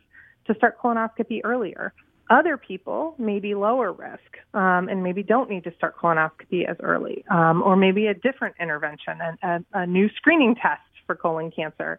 to 0.46 0.54
start 0.54 0.78
colonoscopy 0.80 1.40
earlier. 1.44 1.92
Other 2.30 2.56
people 2.56 3.14
may 3.18 3.38
be 3.38 3.54
lower 3.54 3.92
risk 3.92 4.30
um, 4.54 4.88
and 4.88 5.02
maybe 5.02 5.22
don't 5.22 5.50
need 5.50 5.64
to 5.64 5.74
start 5.76 5.96
colonoscopy 5.96 6.68
as 6.68 6.76
early, 6.80 7.24
um, 7.30 7.62
or 7.62 7.76
maybe 7.76 8.06
a 8.06 8.14
different 8.14 8.54
intervention, 8.58 9.18
and 9.20 9.64
a, 9.74 9.80
a 9.80 9.86
new 9.86 10.08
screening 10.16 10.54
test 10.54 10.80
for 11.06 11.14
colon 11.14 11.50
cancer 11.50 11.98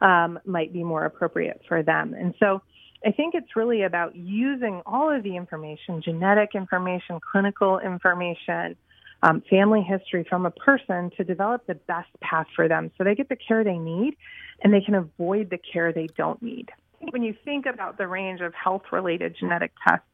um, 0.00 0.38
might 0.46 0.72
be 0.72 0.82
more 0.82 1.04
appropriate 1.04 1.60
for 1.68 1.82
them. 1.82 2.14
And 2.14 2.34
so 2.40 2.62
I 3.04 3.12
think 3.12 3.34
it's 3.34 3.54
really 3.54 3.82
about 3.82 4.16
using 4.16 4.82
all 4.86 5.14
of 5.14 5.22
the 5.22 5.36
information 5.36 6.02
genetic 6.02 6.50
information, 6.54 7.20
clinical 7.32 7.78
information, 7.78 8.76
um, 9.22 9.42
family 9.48 9.82
history 9.82 10.24
from 10.28 10.46
a 10.46 10.50
person 10.50 11.10
to 11.16 11.24
develop 11.24 11.66
the 11.66 11.74
best 11.74 12.08
path 12.20 12.46
for 12.54 12.68
them 12.68 12.90
so 12.96 13.04
they 13.04 13.14
get 13.14 13.28
the 13.28 13.36
care 13.36 13.64
they 13.64 13.78
need 13.78 14.16
and 14.62 14.72
they 14.72 14.80
can 14.80 14.94
avoid 14.94 15.50
the 15.50 15.58
care 15.58 15.92
they 15.92 16.08
don't 16.16 16.42
need. 16.42 16.70
When 17.10 17.22
you 17.22 17.34
think 17.44 17.66
about 17.66 17.98
the 17.98 18.06
range 18.06 18.40
of 18.40 18.54
health 18.54 18.82
related 18.92 19.36
genetic 19.38 19.72
tests, 19.86 20.06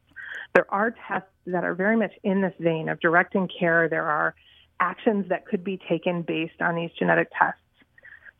there 0.53 0.71
are 0.71 0.93
tests 1.07 1.29
that 1.47 1.63
are 1.63 1.73
very 1.73 1.97
much 1.97 2.13
in 2.23 2.41
this 2.41 2.53
vein 2.59 2.89
of 2.89 2.99
directing 2.99 3.47
care. 3.47 3.89
There 3.89 4.05
are 4.05 4.35
actions 4.79 5.29
that 5.29 5.45
could 5.45 5.63
be 5.63 5.79
taken 5.89 6.21
based 6.21 6.61
on 6.61 6.75
these 6.75 6.91
genetic 6.97 7.29
tests. 7.39 7.59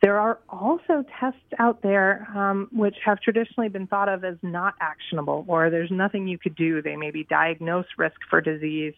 There 0.02 0.20
are 0.20 0.38
also 0.50 1.04
tests 1.18 1.40
out 1.58 1.80
there 1.80 2.28
um, 2.36 2.68
which 2.72 2.96
have 3.06 3.20
traditionally 3.20 3.70
been 3.70 3.86
thought 3.86 4.10
of 4.10 4.22
as 4.22 4.36
not 4.42 4.74
actionable, 4.80 5.46
or 5.48 5.70
there's 5.70 5.90
nothing 5.90 6.28
you 6.28 6.36
could 6.36 6.54
do. 6.54 6.82
They 6.82 6.96
maybe 6.96 7.24
diagnose 7.24 7.86
risk 7.96 8.16
for 8.28 8.42
disease, 8.42 8.92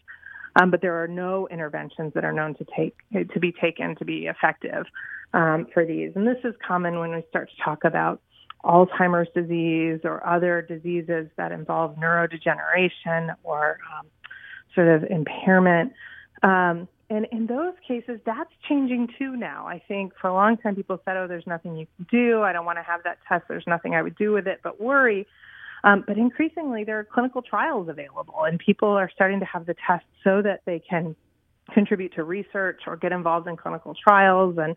um, 0.59 0.71
but 0.71 0.81
there 0.81 1.01
are 1.01 1.07
no 1.07 1.47
interventions 1.49 2.13
that 2.13 2.23
are 2.23 2.33
known 2.33 2.55
to 2.55 2.65
take 2.75 2.95
to 3.31 3.39
be 3.39 3.51
taken 3.51 3.95
to 3.95 4.05
be 4.05 4.27
effective 4.27 4.85
um, 5.33 5.67
for 5.73 5.85
these. 5.85 6.11
And 6.15 6.27
this 6.27 6.37
is 6.43 6.53
common 6.65 6.99
when 6.99 7.11
we 7.11 7.23
start 7.29 7.49
to 7.49 7.63
talk 7.63 7.83
about 7.83 8.21
Alzheimer's 8.63 9.29
disease 9.33 9.99
or 10.03 10.25
other 10.25 10.61
diseases 10.61 11.27
that 11.37 11.51
involve 11.51 11.95
neurodegeneration 11.95 13.35
or 13.43 13.79
um, 13.97 14.07
sort 14.73 14.87
of 14.87 15.03
impairment. 15.09 15.93
Um, 16.43 16.87
and 17.09 17.25
in 17.31 17.47
those 17.47 17.73
cases, 17.87 18.19
that's 18.25 18.51
changing 18.67 19.07
too 19.17 19.37
now. 19.37 19.65
I 19.65 19.81
think 19.87 20.13
for 20.19 20.27
a 20.27 20.33
long 20.33 20.57
time, 20.57 20.75
people 20.75 20.99
said, 21.05 21.15
oh, 21.15 21.27
there's 21.27 21.47
nothing 21.47 21.77
you 21.77 21.87
can 21.95 22.07
do. 22.11 22.41
I 22.41 22.51
don't 22.51 22.65
want 22.65 22.79
to 22.79 22.83
have 22.83 23.03
that 23.03 23.19
test. 23.29 23.45
There's 23.47 23.63
nothing 23.65 23.95
I 23.95 24.01
would 24.01 24.17
do 24.17 24.33
with 24.33 24.47
it 24.47 24.59
but 24.63 24.81
worry. 24.81 25.25
Um, 25.83 26.03
but 26.07 26.17
increasingly, 26.17 26.83
there 26.83 26.99
are 26.99 27.03
clinical 27.03 27.41
trials 27.41 27.89
available, 27.89 28.43
and 28.43 28.59
people 28.59 28.89
are 28.89 29.09
starting 29.13 29.39
to 29.39 29.45
have 29.45 29.65
the 29.65 29.75
test 29.87 30.05
so 30.23 30.41
that 30.41 30.61
they 30.65 30.79
can 30.79 31.15
contribute 31.73 32.13
to 32.15 32.23
research 32.23 32.81
or 32.87 32.95
get 32.95 33.11
involved 33.11 33.47
in 33.47 33.57
clinical 33.57 33.93
trials. 33.95 34.57
And 34.57 34.75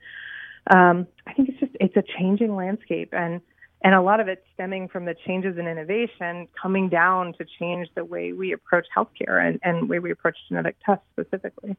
um, 0.74 1.06
I 1.26 1.32
think 1.32 1.48
it's 1.48 1.60
just 1.60 1.72
it's 1.80 1.96
a 1.96 2.02
changing 2.18 2.54
landscape, 2.54 3.10
and 3.12 3.40
and 3.82 3.94
a 3.94 4.02
lot 4.02 4.20
of 4.20 4.28
it 4.28 4.44
stemming 4.54 4.88
from 4.88 5.06
the 5.06 5.14
changes 5.26 5.56
in 5.56 5.66
innovation 5.66 6.48
coming 6.60 6.88
down 6.88 7.32
to 7.34 7.46
change 7.58 7.88
the 7.94 8.04
way 8.04 8.32
we 8.32 8.52
approach 8.52 8.86
healthcare 8.96 9.44
and 9.46 9.58
and 9.62 9.88
way 9.88 9.98
we 9.98 10.10
approach 10.10 10.36
genetic 10.48 10.76
tests 10.84 11.04
specifically. 11.12 11.76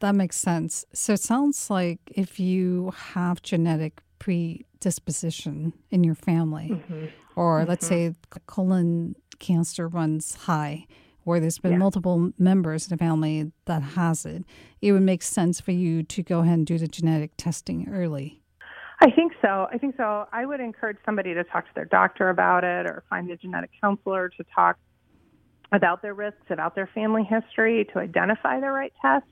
That 0.00 0.14
makes 0.14 0.36
sense. 0.36 0.84
So 0.92 1.14
it 1.14 1.20
sounds 1.20 1.70
like 1.70 1.98
if 2.14 2.38
you 2.38 2.92
have 3.14 3.42
genetic 3.42 4.00
predisposition 4.18 5.72
in 5.90 6.04
your 6.04 6.14
family, 6.14 6.70
mm-hmm. 6.70 7.06
or 7.36 7.60
mm-hmm. 7.60 7.68
let's 7.68 7.86
say 7.86 8.14
colon 8.46 9.14
cancer 9.38 9.88
runs 9.88 10.34
high, 10.34 10.86
where 11.24 11.40
there's 11.40 11.58
been 11.58 11.72
yeah. 11.72 11.78
multiple 11.78 12.32
members 12.38 12.86
in 12.86 12.96
the 12.96 12.98
family 12.98 13.52
that 13.66 13.82
has 13.82 14.24
it, 14.24 14.44
it 14.80 14.92
would 14.92 15.02
make 15.02 15.22
sense 15.22 15.60
for 15.60 15.72
you 15.72 16.02
to 16.02 16.22
go 16.22 16.40
ahead 16.40 16.54
and 16.54 16.66
do 16.66 16.78
the 16.78 16.88
genetic 16.88 17.32
testing 17.36 17.88
early. 17.92 18.42
I 19.00 19.10
think 19.10 19.32
so. 19.40 19.68
I 19.72 19.78
think 19.78 19.96
so. 19.96 20.26
I 20.32 20.44
would 20.44 20.60
encourage 20.60 20.96
somebody 21.06 21.32
to 21.34 21.44
talk 21.44 21.66
to 21.66 21.74
their 21.74 21.84
doctor 21.84 22.30
about 22.30 22.64
it 22.64 22.86
or 22.86 23.04
find 23.08 23.30
a 23.30 23.36
genetic 23.36 23.70
counselor 23.80 24.28
to 24.30 24.44
talk 24.52 24.76
about 25.70 26.02
their 26.02 26.14
risks, 26.14 26.46
about 26.50 26.74
their 26.74 26.88
family 26.94 27.22
history, 27.22 27.88
to 27.92 28.00
identify 28.00 28.58
the 28.58 28.70
right 28.70 28.92
test 29.00 29.26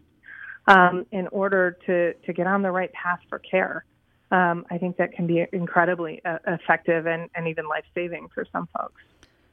um, 0.68 1.07
in 1.11 1.27
order 1.29 1.79
to, 1.87 2.12
to 2.12 2.33
get 2.33 2.46
on 2.46 2.62
the 2.62 2.70
right 2.70 2.92
path 2.92 3.18
for 3.29 3.38
care. 3.38 3.85
Um, 4.30 4.66
I 4.70 4.78
think 4.78 4.96
that 4.96 5.12
can 5.12 5.26
be 5.26 5.46
incredibly 5.52 6.20
uh, 6.24 6.38
effective 6.46 7.06
and, 7.06 7.30
and 7.34 7.46
even 7.46 7.68
life 7.68 7.84
saving 7.94 8.28
for 8.34 8.44
some 8.52 8.68
folks. 8.76 9.02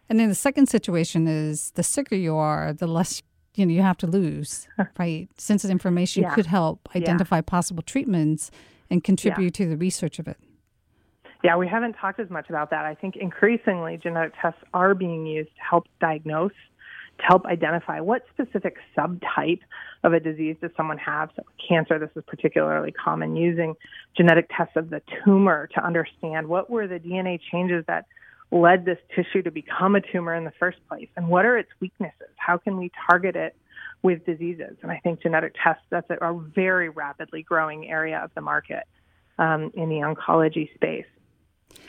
And 0.09 0.19
then 0.19 0.29
the 0.29 0.35
second 0.35 0.67
situation 0.67 1.27
is 1.27 1.71
the 1.71 1.83
sicker 1.83 2.15
you 2.15 2.35
are, 2.35 2.73
the 2.73 2.87
less 2.87 3.21
you 3.55 3.65
know 3.65 3.71
you 3.71 3.83
have 3.83 3.97
to 3.97 4.07
lose, 4.07 4.67
right? 4.99 5.29
Sensitive 5.37 5.71
information 5.71 6.23
yeah. 6.23 6.33
could 6.33 6.47
help 6.47 6.89
identify 6.95 7.37
yeah. 7.37 7.41
possible 7.41 7.83
treatments 7.83 8.49
and 8.89 9.03
contribute 9.03 9.57
yeah. 9.59 9.65
to 9.65 9.69
the 9.69 9.77
research 9.77 10.19
of 10.19 10.27
it. 10.27 10.37
Yeah, 11.43 11.57
we 11.57 11.67
haven't 11.67 11.93
talked 11.93 12.19
as 12.19 12.29
much 12.29 12.49
about 12.49 12.69
that. 12.69 12.85
I 12.85 12.95
think 12.95 13.17
increasingly 13.17 13.97
genetic 13.97 14.33
tests 14.41 14.61
are 14.73 14.95
being 14.95 15.25
used 15.25 15.49
to 15.55 15.61
help 15.61 15.87
diagnose 15.99 16.51
to 17.19 17.25
help 17.25 17.45
identify 17.45 17.99
what 17.99 18.23
specific 18.33 18.77
subtype 18.97 19.59
of 20.03 20.13
a 20.13 20.19
disease 20.19 20.55
does 20.61 20.71
someone 20.75 20.97
have. 20.97 21.29
So, 21.35 21.43
cancer, 21.67 21.99
this 21.99 22.09
is 22.15 22.23
particularly 22.27 22.91
common, 22.91 23.35
using 23.35 23.75
genetic 24.15 24.49
tests 24.55 24.75
of 24.75 24.89
the 24.89 25.01
tumor 25.23 25.67
to 25.75 25.85
understand 25.85 26.47
what 26.47 26.69
were 26.69 26.87
the 26.87 26.99
DNA 26.99 27.39
changes 27.51 27.85
that 27.87 28.05
led 28.51 28.85
this 28.85 28.99
tissue 29.15 29.41
to 29.41 29.51
become 29.51 29.95
a 29.95 30.01
tumor 30.01 30.35
in 30.35 30.43
the 30.43 30.53
first 30.59 30.77
place, 30.87 31.09
and 31.17 31.27
what 31.27 31.45
are 31.45 31.57
its 31.57 31.69
weaknesses? 31.79 32.29
How 32.35 32.57
can 32.57 32.77
we 32.77 32.91
target 33.09 33.35
it 33.35 33.55
with 34.03 34.25
diseases? 34.25 34.77
And 34.83 34.91
I 34.91 34.99
think 34.99 35.21
genetic 35.21 35.55
tests, 35.63 35.83
that's 35.89 36.09
a, 36.09 36.39
very 36.53 36.89
rapidly 36.89 37.41
growing 37.41 37.89
area 37.89 38.19
of 38.23 38.31
the 38.35 38.41
market 38.41 38.83
um, 39.39 39.71
in 39.73 39.89
the 39.89 39.95
oncology 39.95 40.73
space. 40.75 41.05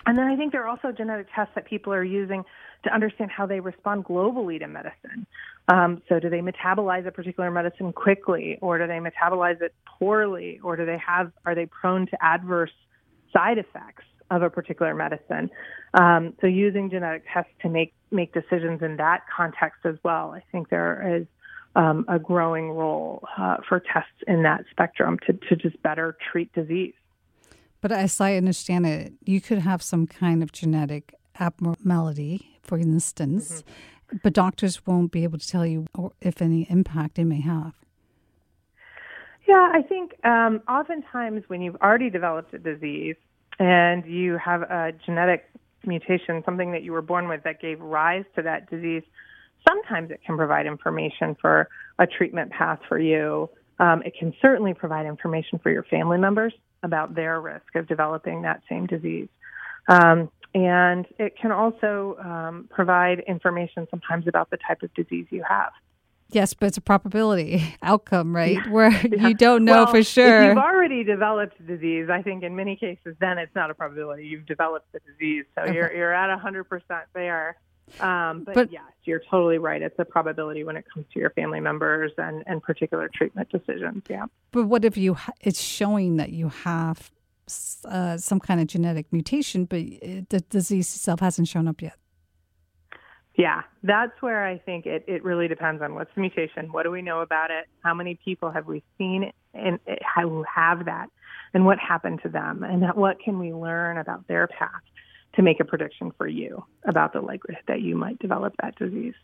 And 0.07 0.19
then 0.19 0.27
I 0.27 0.37
think 0.37 0.53
there 0.53 0.63
are 0.65 0.69
also 0.69 0.93
genetic 0.93 1.29
tests 1.35 1.55
that 1.55 1.65
people 1.65 1.93
are 1.93 2.05
using 2.05 2.45
to 2.85 2.95
understand 2.95 3.31
how 3.31 3.47
they 3.47 3.61
respond 3.61 4.05
globally 4.05 4.59
to 4.59 4.67
medicine. 4.67 5.27
Um, 5.69 6.03
so, 6.09 6.21
do 6.21 6.29
they 6.29 6.41
metabolize 6.41 7.07
a 7.07 7.11
particular 7.11 7.51
medicine 7.51 7.93
quickly, 7.93 8.59
or 8.61 8.79
do 8.79 8.87
they 8.87 9.01
metabolize 9.01 9.63
it 9.63 9.75
poorly, 9.99 10.61
or 10.63 10.77
do 10.77 10.85
they 10.85 10.99
have 10.99 11.33
are 11.47 11.55
they 11.55 11.67
prone 11.67 12.07
to 12.09 12.23
adverse 12.23 12.73
side 13.33 13.57
effects 13.57 14.05
of 14.31 14.43
a 14.43 14.51
particular 14.51 14.95
medicine? 14.95 15.51
Um, 15.95 16.35
so, 16.43 16.47
using 16.47 16.91
genetic 16.91 17.25
tests 17.33 17.53
to 17.63 17.71
make 17.71 17.95
make 18.11 18.35
decisions 18.35 18.83
in 18.83 18.97
that 18.99 19.23
context 19.35 19.87
as 19.87 19.97
well, 20.05 20.33
I 20.33 20.43
think 20.53 20.69
there 20.69 21.17
is 21.17 21.27
um, 21.77 22.05
a 22.09 22.19
growing 22.19 22.71
role 22.71 23.27
uh, 23.37 23.57
for 23.69 23.81
tests 23.81 24.23
in 24.27 24.43
that 24.43 24.65
spectrum 24.71 25.19
to, 25.27 25.33
to 25.33 25.57
just 25.57 25.83
better 25.83 26.17
treat 26.31 26.53
disease. 26.53 26.95
But 27.85 27.93
as 27.93 28.19
I 28.19 28.37
understand 28.37 28.87
it, 28.87 29.13
you 29.27 29.43
could 29.43 29.59
have 29.59 29.83
some 29.83 30.07
kind 30.07 30.43
of 30.43 30.53
genetic 30.53 31.15
abnormality, 31.39 32.59
for 32.63 32.79
instance, 32.79 33.61
mm-hmm. 33.61 34.17
but 34.23 34.33
doctors 34.33 34.87
won't 34.87 35.13
be 35.13 35.23
able 35.23 35.37
to 35.37 35.47
tell 35.47 35.67
you 35.67 35.85
if 36.23 36.41
any 36.41 36.67
impact 36.71 37.19
it 37.19 37.27
may 37.27 37.43
have. 37.43 37.75
Yeah, 39.47 39.71
I 39.71 39.83
think 39.83 40.13
um, 40.25 40.63
oftentimes 40.67 41.43
when 41.49 41.61
you've 41.61 41.77
already 41.77 42.09
developed 42.09 42.55
a 42.55 42.59
disease 42.59 43.17
and 43.59 44.07
you 44.07 44.39
have 44.39 44.63
a 44.63 44.93
genetic 45.05 45.45
mutation, 45.85 46.43
something 46.47 46.73
that 46.73 46.85
you 46.85 46.93
were 46.93 47.03
born 47.03 47.29
with 47.29 47.43
that 47.43 47.61
gave 47.61 47.83
rise 47.83 48.25
to 48.37 48.41
that 48.41 48.71
disease, 48.71 49.03
sometimes 49.69 50.11
it 50.11 50.23
can 50.25 50.39
provide 50.39 50.65
information 50.65 51.37
for 51.39 51.69
a 51.99 52.07
treatment 52.07 52.51
path 52.51 52.79
for 52.89 52.99
you 52.99 53.51
Um, 53.79 54.03
it 54.07 54.15
can 54.19 54.33
certainly 54.41 54.73
provide 54.73 55.05
information 55.05 55.59
for 55.59 55.71
your 55.71 55.83
family 55.83 56.17
members 56.17 56.55
about 56.85 57.15
their 57.15 57.41
risk 57.41 57.75
of 57.75 57.89
developing 57.89 58.43
that 58.43 58.63
same 58.69 58.87
disease. 58.87 59.29
Um, 59.89 60.31
and 60.55 61.07
it 61.19 61.37
can 61.37 61.51
also 61.51 62.17
um, 62.23 62.69
provide 62.71 63.21
information 63.27 63.89
sometimes 63.91 64.29
about 64.29 64.51
the 64.51 64.57
type 64.57 64.83
of 64.83 64.95
disease 64.95 65.27
you 65.31 65.43
have. 65.49 65.73
Yes, 66.31 66.55
but 66.55 66.67
it's 66.67 66.77
a 66.77 66.81
probability 66.81 67.75
outcome, 67.83 68.35
right? 68.35 68.55
Yeah. 68.55 68.69
Where 68.71 68.91
yeah. 68.91 69.29
you 69.29 69.35
don't 69.35 69.65
know 69.65 69.85
well, 69.85 69.87
for 69.89 70.03
sure. 70.03 70.43
If 70.43 70.49
you've 70.49 70.59
already 70.59 71.03
developed 71.05 71.59
the 71.59 71.77
disease, 71.77 72.09
I 72.11 72.23
think 72.23 72.45
in 72.45 72.55
many 72.55 72.77
cases, 72.77 73.17
then 73.21 73.39
it's 73.39 73.55
not 73.55 73.71
a 73.71 73.75
probability. 73.75 74.27
You've 74.27 74.47
developed 74.47 74.91
the 74.93 75.01
disease, 75.01 75.45
so 75.55 75.63
okay. 75.63 75.75
you're 75.75 75.93
you're 75.93 76.15
at 76.15 76.37
hundred 76.39 76.65
percent 76.65 77.07
there. 77.15 77.57
Um, 78.01 78.45
but, 78.45 78.55
but 78.55 78.73
yes, 78.73 78.83
you're 79.05 79.23
totally 79.31 79.59
right. 79.59 79.81
It's 79.83 79.99
a 79.99 80.05
probability 80.05 80.65
when 80.65 80.77
it 80.77 80.85
comes 80.93 81.07
to 81.13 81.21
your 81.21 81.31
family 81.31 81.61
members 81.61 82.13
and 82.19 82.43
and 82.47 82.63
particular 82.63 83.11
treatment 83.15 83.49
decisions. 83.51 84.03
Yeah. 84.09 84.27
But 84.53 84.65
what 84.65 84.85
if 84.85 84.97
you? 84.97 85.17
It's 85.41 85.61
showing 85.61 86.17
that 86.17 86.31
you 86.31 86.49
have 86.49 87.11
uh, 87.85 88.17
some 88.17 88.41
kind 88.41 88.61
of 88.61 88.67
genetic 88.67 89.13
mutation, 89.13 89.67
but 89.67 89.81
it, 89.81 90.29
the 90.31 90.41
disease 90.41 90.95
itself 90.95 91.21
hasn't 91.21 91.49
shown 91.49 91.69
up 91.69 91.83
yet. 91.83 91.97
Yeah, 93.37 93.63
that's 93.83 94.13
where 94.21 94.47
I 94.47 94.59
think 94.59 94.87
it, 94.87 95.05
it 95.09 95.25
really 95.25 95.49
depends 95.49 95.83
on 95.83 95.95
what's 95.95 96.11
the 96.15 96.21
mutation, 96.21 96.71
what 96.73 96.85
do 96.85 96.91
we 96.93 97.03
know 97.03 97.21
about 97.21 97.51
it, 97.51 97.67
how 97.83 97.93
many 97.93 98.17
people 98.25 98.53
have 98.53 98.67
we 98.67 98.85
seen 98.97 99.33
and 99.53 99.81
who 100.15 100.45
have 100.45 100.85
that, 100.85 101.09
and 101.53 101.67
what 101.67 101.79
happened 101.81 102.21
to 102.23 102.29
them, 102.29 102.63
and 102.63 102.85
what 102.95 103.19
can 103.19 103.41
we 103.41 103.53
learn 103.53 103.99
about 103.99 104.27
their 104.29 104.47
path 104.47 104.71
to 105.37 105.43
make 105.43 105.61
a 105.61 105.65
prediction 105.65 106.13
for 106.17 106.27
you 106.29 106.65
about 106.87 107.13
the 107.13 107.21
likelihood 107.21 107.65
that 107.67 107.81
you 107.81 107.97
might 107.97 108.19
develop 108.19 108.55
that 108.63 108.77
disease. 108.77 109.15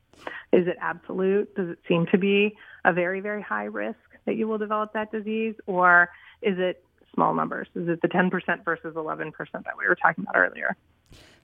Is 0.52 0.66
it 0.66 0.76
absolute? 0.80 1.54
Does 1.54 1.70
it 1.70 1.78
seem 1.86 2.06
to 2.12 2.18
be 2.18 2.56
a 2.84 2.92
very, 2.92 3.20
very 3.20 3.42
high 3.42 3.64
risk 3.64 3.98
that 4.26 4.36
you 4.36 4.48
will 4.48 4.58
develop 4.58 4.92
that 4.92 5.10
disease, 5.12 5.54
or 5.66 6.10
is 6.42 6.58
it 6.58 6.84
small 7.14 7.34
numbers? 7.34 7.68
Is 7.74 7.88
it 7.88 8.02
the 8.02 8.08
10% 8.08 8.30
versus 8.64 8.94
11% 8.94 9.32
that 9.52 9.64
we 9.78 9.86
were 9.86 9.96
talking 9.96 10.24
about 10.24 10.36
earlier? 10.36 10.76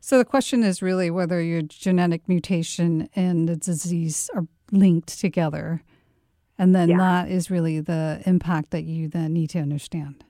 So 0.00 0.18
the 0.18 0.24
question 0.24 0.62
is 0.62 0.82
really 0.82 1.10
whether 1.10 1.40
your 1.40 1.62
genetic 1.62 2.28
mutation 2.28 3.08
and 3.16 3.48
the 3.48 3.56
disease 3.56 4.30
are 4.34 4.46
linked 4.70 5.18
together. 5.18 5.82
And 6.58 6.74
then 6.74 6.90
yeah. 6.90 6.98
that 6.98 7.30
is 7.30 7.50
really 7.50 7.80
the 7.80 8.22
impact 8.24 8.70
that 8.70 8.84
you 8.84 9.08
then 9.08 9.32
need 9.32 9.50
to 9.50 9.58
understand. 9.58 10.24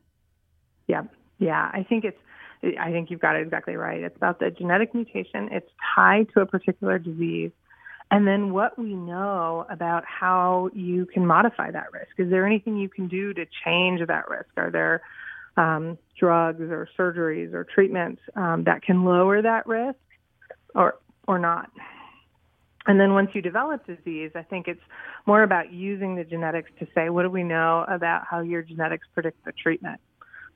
Yeah. 0.88 1.02
Yeah. 1.38 1.70
I 1.72 1.84
think 1.88 2.04
it's 2.04 2.18
I 2.62 2.90
think 2.90 3.10
you've 3.10 3.20
got 3.20 3.36
it 3.36 3.42
exactly 3.42 3.76
right. 3.76 4.02
It's 4.02 4.16
about 4.16 4.40
the 4.40 4.50
genetic 4.50 4.94
mutation. 4.94 5.48
It's 5.52 5.70
tied 5.94 6.28
to 6.34 6.40
a 6.40 6.46
particular 6.46 6.98
disease. 6.98 7.52
And 8.10 8.26
then 8.26 8.52
what 8.52 8.78
we 8.78 8.94
know 8.94 9.66
about 9.68 10.04
how 10.04 10.70
you 10.72 11.06
can 11.06 11.26
modify 11.26 11.70
that 11.72 11.92
risk. 11.92 12.12
Is 12.18 12.30
there 12.30 12.46
anything 12.46 12.76
you 12.76 12.88
can 12.88 13.08
do 13.08 13.34
to 13.34 13.46
change 13.64 14.00
that 14.06 14.28
risk? 14.28 14.50
Are 14.56 14.70
there 14.70 15.02
um, 15.56 15.98
drugs 16.18 16.60
or 16.60 16.88
surgeries 16.98 17.52
or 17.52 17.64
treatments 17.64 18.20
um, 18.34 18.64
that 18.64 18.82
can 18.82 19.04
lower 19.04 19.42
that 19.42 19.66
risk 19.66 19.98
or 20.74 20.98
or 21.26 21.38
not. 21.38 21.70
And 22.86 23.00
then 23.00 23.14
once 23.14 23.30
you 23.34 23.42
develop 23.42 23.84
disease, 23.84 24.30
I 24.36 24.42
think 24.42 24.68
it's 24.68 24.82
more 25.26 25.42
about 25.42 25.72
using 25.72 26.14
the 26.14 26.22
genetics 26.22 26.70
to 26.78 26.86
say, 26.94 27.10
what 27.10 27.24
do 27.24 27.30
we 27.30 27.42
know 27.42 27.84
about 27.88 28.26
how 28.30 28.40
your 28.40 28.62
genetics 28.62 29.08
predict 29.12 29.44
the 29.44 29.50
treatment 29.50 30.00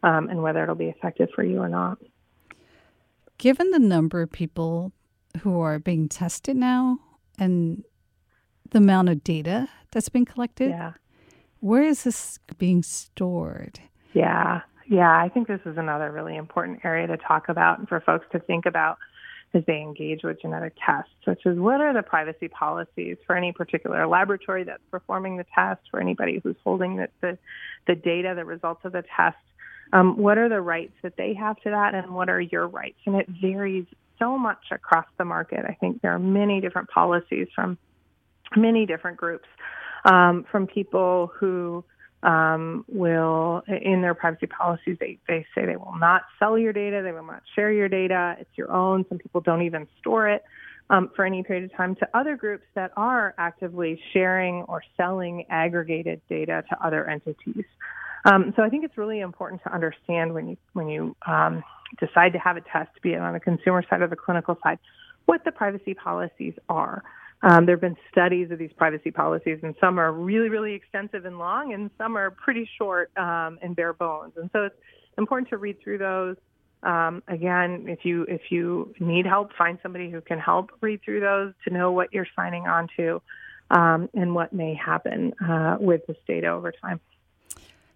um, 0.03 0.29
and 0.29 0.43
whether 0.43 0.63
it'll 0.63 0.75
be 0.75 0.89
effective 0.89 1.29
for 1.35 1.45
you 1.45 1.59
or 1.59 1.69
not. 1.69 1.99
Given 3.39 3.71
the 3.71 3.79
number 3.79 4.23
of 4.23 4.31
people 4.31 4.93
who 5.43 5.61
are 5.61 5.79
being 5.79 6.09
tested 6.09 6.57
now 6.57 6.99
and 7.39 7.85
the 8.71 8.79
amount 8.79 9.09
of 9.09 9.25
data 9.25 9.69
that's 9.91 10.09
been 10.09 10.25
collected, 10.25 10.71
yeah. 10.71 10.93
where 11.61 11.83
is 11.83 12.05
this 12.05 12.39
being 12.59 12.83
stored? 12.83 13.81
Yeah. 14.13 14.63
Yeah, 14.89 15.11
I 15.11 15.29
think 15.29 15.47
this 15.47 15.61
is 15.65 15.79
another 15.79 16.11
really 16.11 16.37
important 16.37 16.81
area 16.85 17.07
to 17.07 17.17
talk 17.17 17.49
about 17.49 17.79
and 17.79 17.89
for 17.89 18.01
folks 18.01 18.27
to 18.33 18.41
think 18.41 18.67
about 18.67 18.99
as 19.53 19.65
they 19.67 19.81
engage 19.81 20.23
with 20.23 20.41
genetic 20.41 20.75
tests, 20.85 21.11
such 21.25 21.47
as 21.47 21.57
what 21.57 21.81
are 21.81 21.93
the 21.93 22.03
privacy 22.03 22.49
policies 22.49 23.17
for 23.27 23.37
any 23.37 23.53
particular 23.53 24.07
laboratory 24.07 24.65
that's 24.65 24.83
performing 24.91 25.37
the 25.37 25.47
test, 25.55 25.81
for 25.91 26.01
anybody 26.01 26.41
who's 26.43 26.57
holding 26.63 26.97
the, 26.97 27.09
the, 27.21 27.39
the 27.87 27.95
data, 27.95 28.33
the 28.37 28.45
results 28.45 28.85
of 28.85 28.93
the 28.93 29.03
test. 29.17 29.37
Um, 29.93 30.17
what 30.17 30.39
are 30.39 30.49
the 30.49 30.61
rights 30.61 30.93
that 31.03 31.17
they 31.17 31.35
have 31.35 31.57
to 31.63 31.71
that, 31.71 31.95
and 31.95 32.15
what 32.15 32.29
are 32.29 32.41
your 32.41 32.69
rights? 32.69 32.99
And 33.07 33.17
it 33.17 33.29
varies 33.29 33.87
so 34.19 34.39
much 34.39 34.63
across 34.71 35.07
the 35.19 35.25
market. 35.25 35.65
I 35.67 35.75
think 35.81 36.03
there 36.03 36.13
are 36.13 36.19
many 36.19 36.61
different 36.61 36.89
policies 36.91 37.49
from 37.55 37.79
many 38.57 38.87
different 38.87 39.17
groups, 39.17 39.49
um, 40.05 40.45
from 40.51 40.67
people 40.67 41.33
who 41.39 41.85
um, 42.23 42.85
will, 42.89 43.63
in 43.67 44.03
their 44.03 44.15
privacy 44.15 44.47
policies, 44.47 44.97
they, 45.01 45.19
they 45.27 45.47
say 45.55 45.65
they 45.65 45.77
will 45.77 45.97
not 45.99 46.23
sell 46.39 46.59
your 46.59 46.73
data, 46.73 47.01
they 47.03 47.13
will 47.13 47.25
not 47.25 47.43
share 47.55 47.73
your 47.73 47.89
data, 47.89 48.37
it's 48.39 48.51
your 48.57 48.71
own. 48.71 49.07
Some 49.09 49.19
people 49.19 49.41
don't 49.41 49.63
even 49.63 49.89
store 50.01 50.29
it 50.29 50.45
um, 50.91 51.11
for 51.17 51.25
any 51.25 51.43
period 51.43 51.65
of 51.65 51.77
time, 51.77 51.95
to 51.97 52.09
other 52.13 52.37
groups 52.37 52.65
that 52.75 52.91
are 52.97 53.35
actively 53.39 54.01
sharing 54.13 54.63
or 54.63 54.83
selling 54.97 55.47
aggregated 55.49 56.21
data 56.29 56.63
to 56.69 56.85
other 56.85 57.09
entities. 57.09 57.65
Um, 58.25 58.53
so 58.57 58.63
I 58.63 58.69
think 58.69 58.85
it's 58.85 58.99
really 58.99 59.21
important 59.21 59.63
to 59.63 59.73
understand 59.73 60.35
when 60.35 60.49
you 60.49 60.57
when 60.73 60.89
you 60.89 61.17
um, 61.27 61.63
decide 61.99 62.33
to 62.35 62.39
have 62.39 62.57
a 62.57 62.61
test, 62.61 62.91
be 63.03 63.13
it 63.13 63.21
on 63.21 63.33
the 63.33 63.41
consumer 63.41 63.85
side 63.89 64.03
or 64.03 64.09
the 64.09 64.17
clinical 64.17 64.59
side, 64.63 64.79
what 65.27 65.45
the 65.45 65.53
privacy 65.53 65.95
policies 65.95 66.55
are. 66.69 67.03
Um, 67.43 67.65
there 67.65 67.75
have 67.75 67.81
been 67.81 67.97
studies 68.13 68.51
of 68.51 68.59
these 68.59 68.73
privacy 68.77 69.11
policies, 69.11 69.61
and 69.63 69.75
some 69.81 69.99
are 69.99 70.13
really, 70.13 70.51
really 70.51 70.75
extensive 70.75 71.25
and 71.25 71.39
long, 71.39 71.73
and 71.73 71.91
some 71.97 72.17
are 72.17 72.31
pretty 72.31 72.69
short 72.77 73.11
um, 73.17 73.59
and 73.63 73.75
bare 73.75 73.95
bones. 73.95 74.35
And 74.37 74.51
so 74.53 74.65
it's 74.65 74.77
important 75.17 75.49
to 75.51 75.57
read 75.57 75.81
through 75.83 75.99
those. 75.99 76.37
Um, 76.83 77.23
again, 77.29 77.87
if 77.89 78.05
you 78.05 78.25
if 78.25 78.43
you 78.51 78.95
need 79.01 79.27
help, 79.27 79.53
find 79.57 79.79
somebody 79.83 80.11
who 80.11 80.21
can 80.21 80.39
help 80.39 80.71
read 80.81 81.01
through 81.03 81.21
those 81.21 81.55
to 81.67 81.73
know 81.73 81.93
what 81.93 82.13
you're 82.13 82.27
signing 82.37 82.67
on 82.67 82.89
to 82.99 83.23
um, 83.71 84.11
and 84.15 84.35
what 84.35 84.53
may 84.53 84.75
happen 84.75 85.33
uh, 85.43 85.77
with 85.81 86.07
this 86.07 86.17
data 86.27 86.49
over 86.49 86.73
time. 86.73 87.01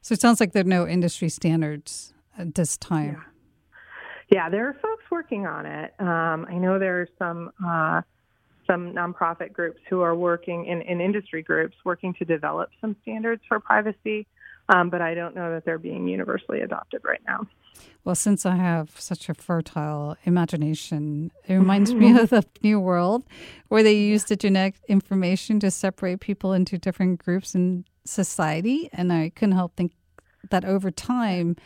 So 0.05 0.13
it 0.13 0.21
sounds 0.21 0.39
like 0.39 0.53
there 0.53 0.61
are 0.61 0.65
no 0.65 0.87
industry 0.87 1.31
standards 1.31 2.13
at 2.37 2.55
this 2.55 2.77
time. 2.77 3.23
Yeah, 4.29 4.37
yeah 4.37 4.51
there 4.51 4.69
are 4.69 4.75
folks 4.75 5.05
working 5.11 5.47
on 5.47 5.65
it. 5.65 5.95
Um, 5.99 6.47
I 6.47 6.59
know 6.59 6.79
there 6.79 7.01
are 7.01 7.09
some. 7.19 7.51
Uh, 7.67 8.03
some 8.67 8.95
nonprofit 8.95 9.53
groups 9.53 9.79
who 9.91 10.01
are 10.01 10.15
working 10.15 10.65
in, 10.65 10.81
in 10.81 10.99
industry 10.99 11.43
groups 11.43 11.77
working 11.85 12.15
to 12.15 12.25
develop 12.25 12.71
some 12.81 12.97
standards 13.03 13.43
for 13.47 13.61
privacy, 13.61 14.27
um, 14.71 14.89
but 14.89 15.03
I 15.03 15.13
don't 15.13 15.35
know 15.35 15.53
that 15.53 15.67
they're 15.67 15.77
being 15.77 16.09
universally 16.09 16.61
adopted 16.61 17.03
right 17.05 17.21
now. 17.27 17.47
Well, 18.05 18.15
since 18.15 18.47
I 18.47 18.57
have 18.57 18.99
such 18.99 19.29
a 19.29 19.35
fertile 19.35 20.17
imagination, 20.25 21.31
it 21.47 21.53
reminds 21.59 21.93
me 21.93 22.19
of 22.19 22.31
the 22.31 22.43
New 22.63 22.81
World, 22.81 23.25
where 23.69 23.83
they 23.83 23.99
used 23.99 24.29
the 24.29 24.37
genetic 24.37 24.77
information 24.89 25.61
to 25.61 25.71
separate 25.71 26.21
people 26.21 26.55
into 26.55 26.79
different 26.79 27.23
groups 27.23 27.55
in 27.55 27.85
society. 28.05 28.89
And 28.93 29.13
I 29.13 29.31
couldn't 29.35 29.57
help 29.57 29.77
think 29.77 29.93
that 30.51 30.65
over 30.65 30.91
time, 30.91 31.57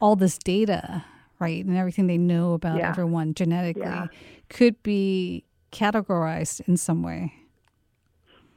all 0.00 0.16
this 0.16 0.38
data, 0.38 1.04
right, 1.38 1.64
and 1.64 1.76
everything 1.76 2.06
they 2.06 2.18
know 2.18 2.54
about 2.54 2.78
yeah. 2.78 2.88
everyone 2.88 3.34
genetically 3.34 3.82
yeah. 3.82 4.06
could 4.48 4.82
be 4.82 5.44
categorized 5.72 6.66
in 6.68 6.76
some 6.76 7.02
way? 7.02 7.32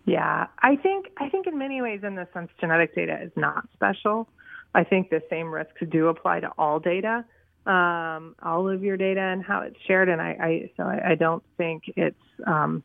Yeah, 0.06 0.48
I 0.60 0.76
think 0.76 1.08
I 1.18 1.30
think 1.30 1.48
in 1.48 1.58
many 1.58 1.82
ways, 1.82 2.02
in 2.04 2.16
the 2.16 2.28
sense, 2.34 2.50
genetic 2.60 2.94
data 2.94 3.22
is 3.22 3.32
not 3.38 3.68
special. 3.74 4.28
I 4.76 4.84
think 4.84 5.10
the 5.10 5.22
same 5.30 5.54
risks 5.54 5.82
do 5.90 6.08
apply 6.08 6.42
to 6.42 6.52
all 6.58 6.80
data, 6.80 7.24
um, 7.66 8.36
all 8.42 8.70
of 8.70 8.84
your 8.84 8.98
data 8.98 9.22
and 9.22 9.44
how 9.44 9.62
it's 9.62 9.78
shared. 9.88 10.10
And 10.10 10.22
I, 10.22 10.38
I 10.42 10.72
so 10.76 10.84
I, 10.84 11.12
I, 11.12 11.16
don't 11.16 11.44
think 11.58 11.84
it's 11.96 12.18
um, 12.46 12.84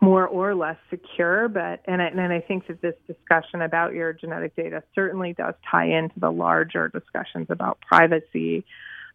more 0.00 0.26
or 0.26 0.54
less 0.54 0.76
secure. 0.88 1.48
But 1.48 1.82
and 1.86 2.00
I, 2.00 2.06
and 2.06 2.32
I 2.32 2.40
think 2.40 2.66
that 2.68 2.80
this 2.80 2.94
discussion 3.06 3.62
about 3.62 3.92
your 3.92 4.12
genetic 4.12 4.56
data 4.56 4.82
certainly 4.94 5.34
does 5.34 5.54
tie 5.70 5.86
into 5.86 6.18
the 6.18 6.30
larger 6.30 6.88
discussions 6.88 7.46
about 7.50 7.80
privacy 7.80 8.64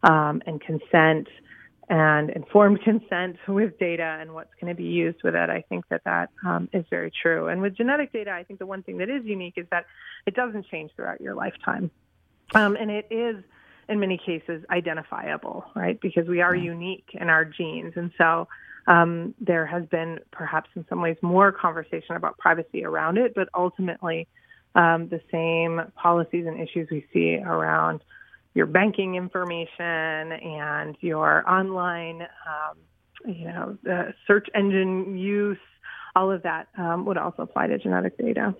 um, 0.02 0.42
and 0.46 0.60
consent 0.60 1.28
and 1.88 2.30
informed 2.30 2.80
consent 2.84 3.36
with 3.48 3.78
data 3.78 4.18
and 4.20 4.34
what's 4.34 4.52
going 4.60 4.74
to 4.74 4.76
be 4.76 4.88
used 4.88 5.22
with 5.22 5.34
it. 5.34 5.50
I 5.50 5.64
think 5.68 5.88
that 5.88 6.02
that 6.04 6.30
um, 6.44 6.68
is 6.72 6.84
very 6.90 7.10
true. 7.22 7.48
And 7.48 7.60
with 7.62 7.76
genetic 7.76 8.12
data, 8.12 8.30
I 8.30 8.44
think 8.44 8.58
the 8.58 8.66
one 8.66 8.82
thing 8.82 8.98
that 8.98 9.08
is 9.08 9.24
unique 9.24 9.54
is 9.56 9.66
that 9.70 9.86
it 10.26 10.34
doesn't 10.34 10.66
change 10.66 10.90
throughout 10.96 11.20
your 11.20 11.34
lifetime. 11.34 11.90
Um, 12.54 12.76
and 12.76 12.90
it 12.90 13.08
is, 13.10 13.42
in 13.88 14.00
many 14.00 14.18
cases, 14.18 14.64
identifiable, 14.70 15.64
right? 15.74 16.00
Because 16.00 16.28
we 16.28 16.40
are 16.40 16.54
unique 16.54 17.08
in 17.12 17.28
our 17.28 17.44
genes. 17.44 17.94
And 17.96 18.12
so 18.18 18.48
um, 18.86 19.34
there 19.40 19.66
has 19.66 19.84
been 19.86 20.20
perhaps 20.30 20.70
in 20.76 20.84
some 20.88 21.00
ways 21.02 21.16
more 21.22 21.52
conversation 21.52 22.16
about 22.16 22.38
privacy 22.38 22.84
around 22.84 23.18
it, 23.18 23.34
but 23.34 23.48
ultimately 23.54 24.28
um, 24.74 25.08
the 25.08 25.20
same 25.32 25.80
policies 25.94 26.46
and 26.46 26.60
issues 26.60 26.88
we 26.90 27.04
see 27.12 27.36
around 27.36 28.02
your 28.54 28.66
banking 28.66 29.16
information 29.16 30.32
and 30.32 30.96
your 31.00 31.48
online, 31.50 32.22
um, 32.22 32.78
you 33.26 33.44
know, 33.44 33.76
the 33.82 34.14
search 34.26 34.48
engine 34.54 35.18
use, 35.18 35.58
all 36.14 36.30
of 36.30 36.42
that 36.42 36.68
um, 36.78 37.04
would 37.04 37.18
also 37.18 37.42
apply 37.42 37.66
to 37.66 37.78
genetic 37.78 38.16
data. 38.16 38.54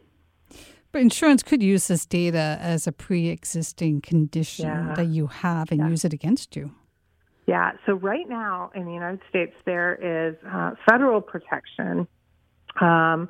But 0.92 1.02
insurance 1.02 1.42
could 1.42 1.62
use 1.62 1.88
this 1.88 2.06
data 2.06 2.58
as 2.60 2.86
a 2.86 2.92
pre 2.92 3.28
existing 3.28 4.00
condition 4.00 4.66
Yeah. 4.66 4.94
that 4.96 5.06
you 5.06 5.26
have 5.28 5.70
and 5.70 5.80
Yeah. 5.80 5.88
use 5.88 6.04
it 6.04 6.12
against 6.12 6.56
you. 6.56 6.72
Yeah, 7.46 7.72
so 7.86 7.92
right 7.92 8.28
now 8.28 8.72
in 8.74 8.84
the 8.84 8.92
United 8.92 9.20
States, 9.30 9.52
there 9.64 9.94
is 9.94 10.36
uh, 10.52 10.72
federal 10.88 11.20
protection 11.20 12.08
um, 12.80 13.28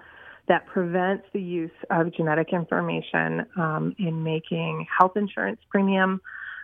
that 0.48 0.66
prevents 0.66 1.24
the 1.34 1.40
use 1.40 1.70
of 1.90 2.14
genetic 2.14 2.52
information 2.52 3.44
um, 3.58 3.94
in 3.98 4.22
making 4.22 4.86
health 4.98 5.16
insurance 5.16 5.60
premium 5.68 6.22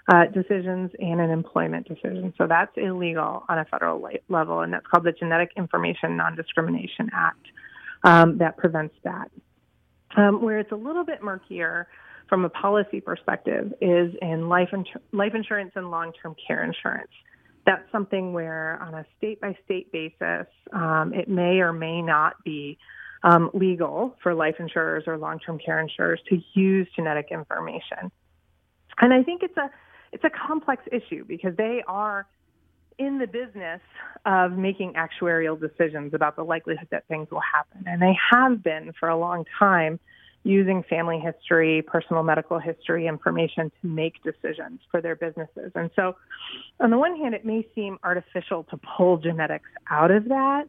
uh, 0.08 0.24
decisions 0.26 0.90
and 0.98 1.20
an 1.20 1.30
employment 1.30 1.86
decision. 1.86 2.32
So 2.38 2.46
that's 2.46 2.72
illegal 2.76 3.44
on 3.48 3.58
a 3.58 3.66
federal 3.66 4.08
level, 4.28 4.60
and 4.60 4.72
that's 4.72 4.86
called 4.86 5.04
the 5.04 5.12
Genetic 5.12 5.50
Information 5.56 6.16
Non 6.16 6.34
Discrimination 6.34 7.10
Act 7.12 7.46
um, 8.02 8.38
that 8.38 8.56
prevents 8.56 8.94
that. 9.04 9.30
Um, 10.16 10.42
where 10.42 10.58
it's 10.58 10.72
a 10.72 10.76
little 10.76 11.04
bit 11.04 11.22
murkier 11.22 11.86
from 12.28 12.44
a 12.44 12.48
policy 12.48 13.00
perspective 13.00 13.72
is 13.80 14.14
in 14.22 14.48
life, 14.48 14.68
insur- 14.72 15.00
life 15.12 15.34
insurance 15.34 15.72
and 15.74 15.90
long 15.90 16.12
term 16.22 16.34
care 16.46 16.64
insurance 16.64 17.10
that's 17.64 17.90
something 17.92 18.32
where, 18.32 18.80
on 18.82 18.94
a 18.94 19.06
state 19.16 19.40
by 19.40 19.56
state 19.64 19.92
basis, 19.92 20.46
um, 20.72 21.12
it 21.14 21.28
may 21.28 21.60
or 21.60 21.72
may 21.72 22.02
not 22.02 22.34
be 22.44 22.78
um, 23.22 23.50
legal 23.54 24.16
for 24.22 24.34
life 24.34 24.56
insurers 24.58 25.04
or 25.06 25.16
long 25.16 25.38
term 25.38 25.58
care 25.58 25.78
insurers 25.78 26.20
to 26.28 26.40
use 26.54 26.88
genetic 26.96 27.28
information. 27.30 28.10
And 29.00 29.12
I 29.12 29.22
think 29.22 29.42
it's 29.42 29.56
a 29.56 29.70
it's 30.12 30.24
a 30.24 30.30
complex 30.30 30.82
issue 30.90 31.24
because 31.24 31.56
they 31.56 31.82
are 31.86 32.26
in 32.98 33.18
the 33.18 33.26
business 33.26 33.80
of 34.26 34.52
making 34.52 34.94
actuarial 34.94 35.58
decisions 35.58 36.12
about 36.14 36.36
the 36.36 36.42
likelihood 36.42 36.88
that 36.90 37.06
things 37.08 37.30
will 37.30 37.40
happen, 37.40 37.84
and 37.86 38.02
they 38.02 38.16
have 38.30 38.62
been 38.62 38.92
for 38.98 39.08
a 39.08 39.16
long 39.16 39.44
time 39.58 39.98
using 40.44 40.82
family 40.82 41.18
history, 41.18 41.82
personal 41.82 42.22
medical 42.22 42.58
history 42.58 43.06
information 43.06 43.70
to 43.80 43.86
make 43.86 44.22
decisions 44.22 44.80
for 44.90 45.00
their 45.00 45.14
businesses. 45.14 45.72
And 45.74 45.90
so, 45.94 46.16
on 46.80 46.90
the 46.90 46.98
one 46.98 47.16
hand, 47.16 47.34
it 47.34 47.44
may 47.44 47.66
seem 47.74 47.98
artificial 48.02 48.64
to 48.64 48.78
pull 48.96 49.18
genetics 49.18 49.68
out 49.88 50.10
of 50.10 50.28
that. 50.28 50.68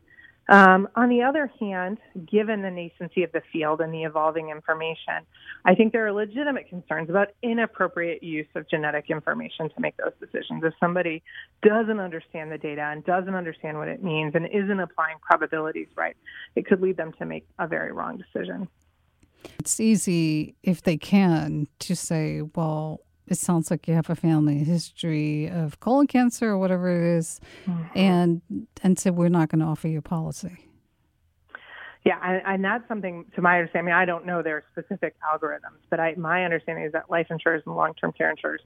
Um, 0.49 0.89
on 0.95 1.07
the 1.07 1.21
other 1.21 1.49
hand, 1.59 1.99
given 2.29 2.61
the 2.61 2.67
nascency 2.67 3.23
of 3.23 3.31
the 3.31 3.41
field 3.53 3.79
and 3.79 3.93
the 3.93 4.03
evolving 4.03 4.49
information, 4.49 5.25
I 5.63 5.73
think 5.73 5.93
there 5.93 6.05
are 6.05 6.11
legitimate 6.11 6.67
concerns 6.67 7.09
about 7.09 7.29
inappropriate 7.41 8.21
use 8.23 8.47
of 8.53 8.69
genetic 8.69 9.09
information 9.09 9.69
to 9.69 9.79
make 9.79 9.95
those 9.95 10.11
decisions. 10.19 10.61
If 10.65 10.73
somebody 10.81 11.23
doesn't 11.61 11.99
understand 11.99 12.51
the 12.51 12.57
data 12.57 12.81
and 12.81 13.05
doesn't 13.05 13.33
understand 13.33 13.77
what 13.77 13.87
it 13.87 14.03
means 14.03 14.35
and 14.35 14.45
isn't 14.47 14.79
applying 14.79 15.17
probabilities 15.21 15.87
right, 15.95 16.17
it 16.57 16.65
could 16.65 16.81
lead 16.81 16.97
them 16.97 17.13
to 17.19 17.25
make 17.25 17.47
a 17.57 17.65
very 17.65 17.93
wrong 17.93 18.17
decision. 18.17 18.67
It's 19.59 19.79
easy, 19.79 20.55
if 20.63 20.81
they 20.83 20.97
can, 20.97 21.67
to 21.79 21.95
say, 21.95 22.41
well, 22.55 23.01
it 23.27 23.37
sounds 23.37 23.71
like 23.71 23.87
you 23.87 23.93
have 23.93 24.09
a 24.09 24.15
family 24.15 24.59
history 24.59 25.49
of 25.49 25.79
colon 25.79 26.07
cancer 26.07 26.49
or 26.49 26.57
whatever 26.57 26.89
it 26.89 27.17
is, 27.17 27.39
mm-hmm. 27.65 27.97
and 27.97 28.41
and 28.81 28.99
say 28.99 29.09
we're 29.09 29.29
not 29.29 29.49
going 29.49 29.59
to 29.59 29.65
offer 29.65 29.87
you 29.87 29.99
a 29.99 30.01
policy. 30.01 30.67
Yeah, 32.05 32.19
and, 32.21 32.41
and 32.45 32.65
that's 32.65 32.85
something, 32.89 33.25
to 33.35 33.41
my 33.41 33.59
understanding, 33.59 33.93
I 33.93 34.03
don't 34.03 34.25
know 34.25 34.41
their 34.41 34.63
specific 34.73 35.15
algorithms, 35.23 35.79
but 35.89 36.01
I, 36.01 36.15
my 36.15 36.43
understanding 36.43 36.83
is 36.83 36.91
that 36.91 37.09
life 37.09 37.27
insurers 37.29 37.63
and 37.65 37.75
long 37.75 37.93
term 37.93 38.11
care 38.11 38.29
insurers 38.29 38.61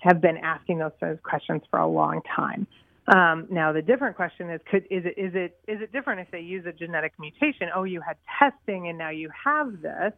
have 0.00 0.20
been 0.20 0.36
asking 0.36 0.78
those 0.78 0.92
sorts 1.00 1.18
of 1.18 1.22
questions 1.22 1.62
for 1.70 1.78
a 1.78 1.86
long 1.86 2.20
time. 2.36 2.66
Um, 3.06 3.46
now, 3.50 3.72
the 3.72 3.82
different 3.82 4.16
question 4.16 4.50
is: 4.50 4.60
Could 4.70 4.84
is 4.90 5.04
it 5.04 5.14
is 5.16 5.34
it 5.34 5.58
is 5.66 5.80
it 5.80 5.92
different 5.92 6.20
if 6.20 6.30
they 6.30 6.40
use 6.40 6.66
a 6.66 6.72
genetic 6.72 7.12
mutation? 7.18 7.68
Oh, 7.74 7.84
you 7.84 8.00
had 8.00 8.16
testing, 8.38 8.88
and 8.88 8.98
now 8.98 9.10
you 9.10 9.30
have 9.44 9.80
this 9.82 10.12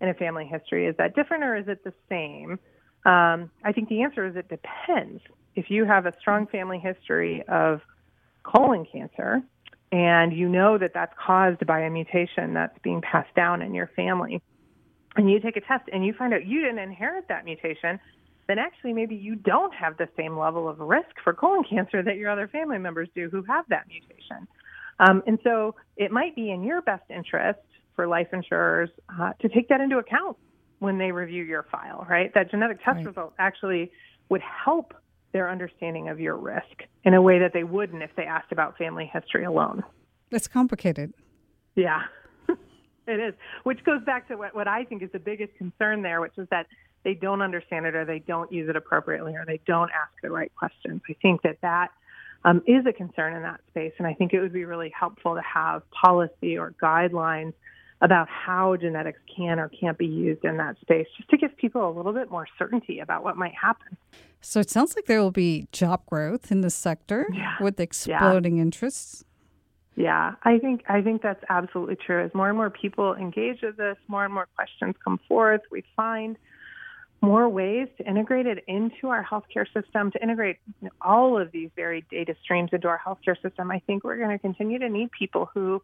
in 0.00 0.08
a 0.08 0.14
family 0.14 0.46
history. 0.46 0.86
Is 0.86 0.96
that 0.98 1.14
different, 1.14 1.44
or 1.44 1.56
is 1.56 1.68
it 1.68 1.82
the 1.84 1.92
same? 2.08 2.58
Um, 3.04 3.50
I 3.62 3.72
think 3.72 3.88
the 3.88 4.02
answer 4.02 4.26
is 4.26 4.36
it 4.36 4.48
depends. 4.48 5.22
If 5.54 5.70
you 5.70 5.84
have 5.84 6.06
a 6.06 6.14
strong 6.20 6.46
family 6.46 6.78
history 6.78 7.42
of 7.48 7.80
colon 8.42 8.86
cancer, 8.90 9.42
and 9.92 10.32
you 10.32 10.48
know 10.48 10.78
that 10.78 10.92
that's 10.94 11.14
caused 11.24 11.66
by 11.66 11.80
a 11.80 11.90
mutation 11.90 12.54
that's 12.54 12.78
being 12.82 13.00
passed 13.00 13.34
down 13.34 13.60
in 13.60 13.74
your 13.74 13.88
family, 13.94 14.40
and 15.16 15.30
you 15.30 15.40
take 15.40 15.56
a 15.56 15.60
test 15.60 15.88
and 15.92 16.04
you 16.04 16.12
find 16.12 16.32
out 16.32 16.46
you 16.46 16.60
didn't 16.60 16.78
inherit 16.78 17.28
that 17.28 17.44
mutation, 17.44 18.00
then 18.46 18.58
actually 18.58 18.92
maybe 18.92 19.14
you 19.14 19.34
don't 19.34 19.74
have 19.74 19.96
the 19.96 20.08
same 20.16 20.38
level 20.38 20.68
of 20.68 20.78
risk 20.78 21.08
for 21.22 21.32
colon 21.32 21.64
cancer 21.68 22.02
that 22.02 22.16
your 22.16 22.30
other 22.30 22.48
family 22.48 22.78
members 22.78 23.08
do 23.14 23.28
who 23.30 23.42
have 23.44 23.64
that 23.68 23.86
mutation. 23.88 24.46
Um, 24.98 25.22
and 25.26 25.38
so 25.42 25.74
it 25.96 26.10
might 26.10 26.36
be 26.36 26.50
in 26.50 26.62
your 26.62 26.82
best 26.82 27.04
interest 27.10 27.60
for 27.96 28.06
life 28.06 28.28
insurers 28.32 28.90
uh, 29.20 29.32
to 29.40 29.48
take 29.48 29.68
that 29.68 29.80
into 29.80 29.98
account 29.98 30.36
when 30.78 30.98
they 30.98 31.12
review 31.12 31.42
your 31.44 31.64
file, 31.70 32.06
right? 32.08 32.32
That 32.34 32.50
genetic 32.50 32.78
test 32.84 32.96
Right. 32.96 33.06
result 33.06 33.34
actually 33.38 33.90
would 34.28 34.42
help 34.42 34.94
their 35.32 35.50
understanding 35.50 36.08
of 36.08 36.20
your 36.20 36.36
risk 36.36 36.84
in 37.04 37.14
a 37.14 37.22
way 37.22 37.38
that 37.40 37.52
they 37.52 37.64
wouldn't 37.64 38.02
if 38.02 38.10
they 38.16 38.24
asked 38.24 38.52
about 38.52 38.76
family 38.78 39.10
history 39.12 39.44
alone. 39.44 39.82
It's 40.30 40.46
complicated. 40.46 41.12
Yeah, 41.74 42.02
it 42.48 43.20
is. 43.20 43.34
Which 43.64 43.82
goes 43.84 44.02
back 44.04 44.28
to 44.28 44.36
what, 44.36 44.54
what 44.54 44.68
I 44.68 44.84
think 44.84 45.02
is 45.02 45.10
the 45.12 45.18
biggest 45.18 45.56
concern 45.56 46.02
there, 46.02 46.20
which 46.20 46.38
is 46.38 46.46
that 46.50 46.66
they 47.04 47.14
don't 47.14 47.42
understand 47.42 47.86
it 47.86 47.94
or 47.94 48.04
they 48.04 48.18
don't 48.18 48.50
use 48.52 48.68
it 48.68 48.76
appropriately 48.76 49.34
or 49.34 49.44
they 49.46 49.60
don't 49.66 49.90
ask 49.90 50.12
the 50.22 50.30
right 50.30 50.52
questions. 50.56 51.02
I 51.08 51.14
think 51.22 51.42
that 51.42 51.58
that 51.62 51.90
um, 52.44 52.62
is 52.66 52.84
a 52.86 52.92
concern 52.92 53.34
in 53.34 53.42
that 53.42 53.60
space. 53.68 53.92
And 53.98 54.06
I 54.06 54.14
think 54.14 54.32
it 54.32 54.40
would 54.40 54.52
be 54.52 54.64
really 54.64 54.92
helpful 54.98 55.34
to 55.34 55.42
have 55.42 55.82
policy 55.90 56.58
or 56.58 56.74
guidelines 56.82 57.52
about 58.00 58.28
how 58.28 58.76
genetics 58.76 59.20
can 59.34 59.58
or 59.58 59.68
can't 59.68 59.96
be 59.96 60.06
used 60.06 60.44
in 60.44 60.56
that 60.58 60.78
space 60.80 61.06
just 61.16 61.28
to 61.30 61.36
give 61.38 61.56
people 61.56 61.88
a 61.88 61.92
little 61.92 62.12
bit 62.12 62.30
more 62.30 62.46
certainty 62.58 62.98
about 62.98 63.24
what 63.24 63.36
might 63.36 63.54
happen. 63.54 63.96
So 64.40 64.60
it 64.60 64.68
sounds 64.68 64.94
like 64.94 65.06
there 65.06 65.20
will 65.20 65.30
be 65.30 65.68
job 65.72 66.04
growth 66.06 66.52
in 66.52 66.60
this 66.60 66.74
sector 66.74 67.26
Yeah. 67.32 67.54
with 67.60 67.80
exploding 67.80 68.58
interests. 68.58 69.24
Yeah, 69.96 70.32
I 70.42 70.58
think 70.58 70.82
I 70.88 71.02
think 71.02 71.22
that's 71.22 71.42
absolutely 71.48 71.94
true. 71.96 72.24
As 72.24 72.34
more 72.34 72.48
and 72.48 72.56
more 72.56 72.68
people 72.68 73.14
engage 73.14 73.62
with 73.62 73.76
this, 73.76 73.96
more 74.08 74.24
and 74.24 74.34
more 74.34 74.48
questions 74.56 74.96
come 75.04 75.20
forth. 75.28 75.60
We 75.70 75.84
find 75.94 76.36
more 77.24 77.48
ways 77.48 77.88
to 77.98 78.06
integrate 78.08 78.46
it 78.46 78.64
into 78.66 79.08
our 79.08 79.24
healthcare 79.24 79.66
system, 79.72 80.10
to 80.12 80.22
integrate 80.22 80.58
all 81.00 81.40
of 81.40 81.50
these 81.52 81.70
varied 81.74 82.04
data 82.10 82.34
streams 82.42 82.70
into 82.72 82.88
our 82.88 83.00
healthcare 83.04 83.40
system. 83.40 83.70
I 83.70 83.80
think 83.86 84.04
we're 84.04 84.18
going 84.18 84.30
to 84.30 84.38
continue 84.38 84.78
to 84.78 84.88
need 84.88 85.10
people 85.10 85.50
who 85.54 85.82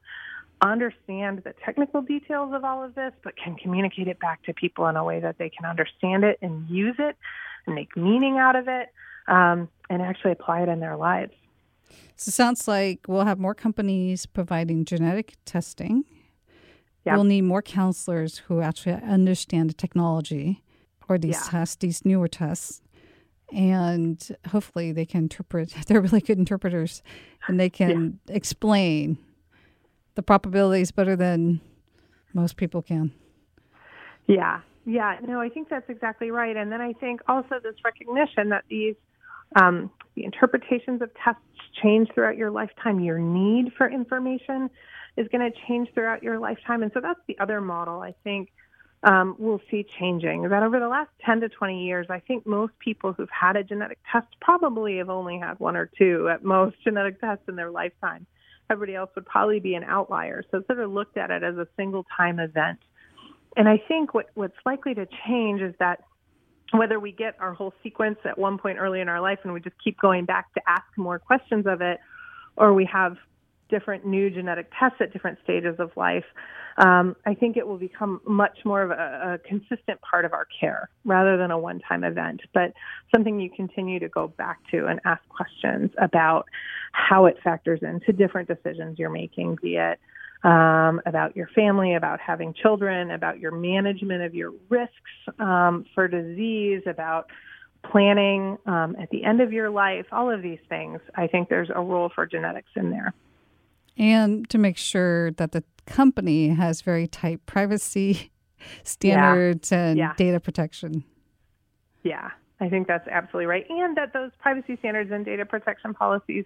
understand 0.63 1.43
the 1.45 1.55
technical 1.65 2.03
details 2.03 2.53
of 2.53 2.65
all 2.65 2.85
of 2.85 2.95
this, 2.95 3.13
but 3.25 3.35
can 3.37 3.57
communicate 3.57 4.09
it 4.09 4.21
back 4.21 4.43
to 4.45 4.53
people 4.53 4.87
in 4.89 4.97
a 4.97 5.05
way 5.05 5.21
that 5.21 5.39
they 5.39 5.49
can 5.49 5.65
understand 5.65 6.25
it 6.25 6.39
and 6.43 6.69
use 6.69 6.97
it 6.99 7.17
and 7.67 7.75
make 7.75 7.97
meaning 7.97 8.37
out 8.39 8.57
of 8.57 8.69
it 8.69 8.89
um, 9.27 9.69
and 9.89 10.03
actually 10.03 10.33
apply 10.33 10.63
it 10.63 10.69
in 10.69 10.81
their 10.81 10.97
lives. 10.97 11.33
So 12.17 12.29
it 12.29 12.35
sounds 12.35 12.69
like 12.69 13.07
we'll 13.09 13.25
have 13.25 13.39
more 13.39 13.55
companies 13.55 14.27
providing 14.27 14.85
genetic 14.85 15.37
testing. 15.47 16.05
Yeah. 17.07 17.15
We'll 17.15 17.25
need 17.25 17.43
more 17.43 17.63
counselors 17.63 18.39
who 18.39 18.61
actually 18.61 18.93
understand 18.93 19.71
the 19.71 19.75
technology 19.75 20.63
or 21.11 21.19
these 21.19 21.35
Yeah. 21.45 21.51
tests, 21.51 21.77
these 21.77 22.05
newer 22.05 22.29
tests. 22.29 22.81
And 23.53 24.37
hopefully 24.47 24.93
they 24.93 25.05
can 25.05 25.25
interpret, 25.25 25.71
they're 25.89 26.01
really 26.01 26.21
good 26.21 26.39
interpreters 26.39 27.03
and 27.49 27.59
they 27.59 27.69
can 27.69 28.21
explain 28.29 29.19
the 30.15 30.23
probabilities 30.23 30.93
better 30.93 31.17
than 31.17 31.61
most 32.33 32.57
people 32.57 32.81
can. 32.81 33.13
Yeah, 34.29 34.61
yeah, 34.87 35.19
no, 35.27 35.41
I 35.41 35.49
think 35.49 35.69
that's 35.69 35.89
exactly 35.91 36.31
right. 36.31 36.57
And 36.57 36.71
then 36.71 36.81
I 36.81 36.93
think 36.93 37.23
also 37.27 37.59
this 37.61 37.75
recognition 37.85 38.51
that 38.51 38.65
these 38.69 38.95
um, 39.57 39.91
the 40.15 40.25
interpretations 40.25 41.03
of 41.03 41.11
tests 41.25 41.43
change 41.83 42.09
throughout 42.15 42.37
your 42.37 42.53
lifetime. 42.53 43.01
Your 43.01 43.19
need 43.19 43.73
for 43.77 43.91
information 43.91 44.71
is 45.17 45.27
going 45.33 45.51
to 45.51 45.59
change 45.67 45.89
throughout 45.93 46.23
your 46.23 46.39
lifetime, 46.39 46.85
and 46.85 46.93
so 46.95 47.01
that's 47.01 47.19
the 47.27 47.37
other 47.41 47.61
model 47.61 48.01
I 48.01 48.15
think 48.23 48.51
um, 49.03 49.35
we'll 49.39 49.63
see 49.71 49.87
changing. 49.99 50.43
That 50.49 50.63
over 50.63 50.79
the 50.79 50.89
last 50.89 51.11
10 51.25 51.41
to 51.41 51.49
20 51.49 51.85
years, 51.85 52.07
I 52.11 52.21
think 52.21 52.47
most 52.47 52.73
people 52.79 53.13
who've 53.13 53.31
had 53.31 53.57
a 53.57 53.65
genetic 53.65 53.99
test 54.11 54.27
probably 54.41 54.99
have 54.99 55.09
only 55.09 55.39
had 55.39 55.59
one 55.59 55.77
or 55.77 55.91
two 55.99 56.29
at 56.31 56.45
most 56.45 56.77
genetic 56.85 57.21
tests 57.21 57.45
in 57.49 57.57
their 57.57 57.71
lifetime. 57.71 58.27
Everybody 58.69 58.95
else 58.95 59.11
would 59.15 59.27
probably 59.27 59.59
be 59.59 59.75
an 59.75 59.85
outlier. 59.85 60.45
So 60.51 60.63
sort 60.67 60.81
of 60.81 60.91
looked 60.93 61.17
at 61.17 61.31
it 61.31 61.43
as 61.43 61.57
a 61.57 61.67
single 61.77 62.05
time 62.17 62.39
event. 62.39 62.79
And 63.57 63.69
I 63.69 63.83
think 63.89 64.15
what, 64.15 64.31
what's 64.35 64.57
likely 64.65 64.95
to 64.95 65.09
change 65.27 65.61
is 65.61 65.75
that 65.81 66.05
whether 66.73 67.01
we 67.01 67.11
get 67.11 67.35
our 67.41 67.53
whole 67.53 67.75
sequence 67.83 68.19
at 68.25 68.39
one 68.39 68.59
point 68.59 68.79
early 68.79 69.01
in 69.01 69.09
our 69.09 69.21
life 69.21 69.41
and 69.43 69.53
we 69.53 69.61
just 69.61 69.75
keep 69.83 69.99
going 69.99 70.25
back 70.25 70.53
to 70.55 70.61
ask 70.69 70.85
more 70.97 71.19
questions 71.19 71.67
of 71.67 71.81
it, 71.81 71.99
or 72.57 72.73
we 72.75 72.85
have 72.85 73.17
different 73.71 74.05
new 74.05 74.31
genetic 74.31 74.71
tests 74.79 74.99
at 75.01 75.13
different 75.13 75.39
stages 75.43 75.77
of 75.79 75.91
life, 75.97 76.25
um, 76.79 77.17
I 77.27 77.35
think 77.35 77.57
it 77.57 77.67
will 77.67 77.79
become 77.79 78.21
much 78.27 78.59
more 78.65 78.83
of 78.83 78.91
a, 78.91 79.35
a 79.35 79.39
consistent 79.49 80.01
part 80.01 80.25
of 80.25 80.33
our 80.33 80.47
care 80.59 80.89
rather 81.05 81.37
than 81.37 81.51
a 81.51 81.59
one 81.59 81.81
time 81.81 82.05
event, 82.05 82.43
but 82.55 82.73
something 83.15 83.41
you 83.41 83.51
continue 83.51 83.99
to 84.01 84.09
go 84.09 84.29
back 84.29 84.59
to 84.71 84.87
and 84.87 85.01
ask 85.05 85.23
questions 85.29 85.91
about 85.99 86.47
how 86.93 87.27
it 87.27 87.37
factors 87.43 87.81
into 87.83 88.13
different 88.13 88.49
decisions 88.49 88.99
you're 88.99 89.11
making, 89.11 89.59
be 89.63 89.77
it 89.77 90.01
um, 90.43 91.01
about 91.07 91.37
your 91.37 91.49
family, 91.49 91.95
about 91.95 92.19
having 92.21 92.55
children, 92.55 93.11
about 93.11 93.39
your 93.39 93.53
management 93.53 94.23
of 94.23 94.35
your 94.35 94.53
risks 94.69 94.95
um, 95.39 95.85
for 95.95 96.09
disease, 96.09 96.83
about 96.87 97.29
planning 97.91 98.59
um, 98.67 98.97
at 99.01 99.11
the 99.11 99.25
end 99.25 99.41
of 99.41 99.53
your 99.53 99.71
life, 99.71 100.07
all 100.13 100.31
of 100.31 100.43
these 100.43 100.59
things, 100.69 101.01
I 101.15 101.27
think 101.27 101.49
there's 101.49 101.71
a 101.75 101.81
role 101.81 102.11
for 102.15 102.27
genetics 102.27 102.71
in 102.77 102.91
there. 102.91 103.15
And 103.97 104.49
to 104.51 104.59
make 104.59 104.77
sure 104.77 105.33
that 105.33 105.53
the 105.53 105.65
company 105.87 106.49
has 106.49 106.81
very 106.81 107.07
tight 107.07 107.45
privacy 107.47 108.31
standards 108.83 109.71
yeah. 109.71 109.79
and 109.79 109.99
yeah. 109.99 110.15
data 110.17 110.41
protection. 110.41 111.05
Yeah, 112.03 112.31
I 112.61 112.69
think 112.69 112.87
that's 112.87 113.07
absolutely 113.09 113.47
right. 113.47 113.67
And 113.69 113.97
that 113.97 114.13
those 114.13 114.31
privacy 114.39 114.77
standards 114.79 115.11
and 115.11 115.25
data 115.25 115.45
protection 115.45 115.95
policies 115.95 116.45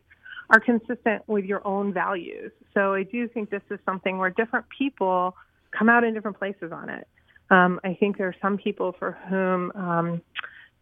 are 0.50 0.60
consistent 0.60 1.22
with 1.26 1.44
your 1.44 1.66
own 1.66 1.92
values. 1.92 2.52
So 2.74 2.94
I 2.94 3.04
do 3.04 3.28
think 3.28 3.50
this 3.50 3.62
is 3.70 3.78
something 3.86 4.18
where 4.18 4.30
different 4.30 4.66
people 4.76 5.36
come 5.76 5.88
out 5.88 6.04
in 6.04 6.14
different 6.14 6.38
places 6.38 6.72
on 6.72 6.88
it. 6.88 7.06
Um, 7.50 7.80
I 7.84 7.94
think 7.94 8.18
there 8.18 8.28
are 8.28 8.36
some 8.42 8.58
people 8.58 8.94
for 8.98 9.18
whom 9.28 9.72
um, 9.74 10.22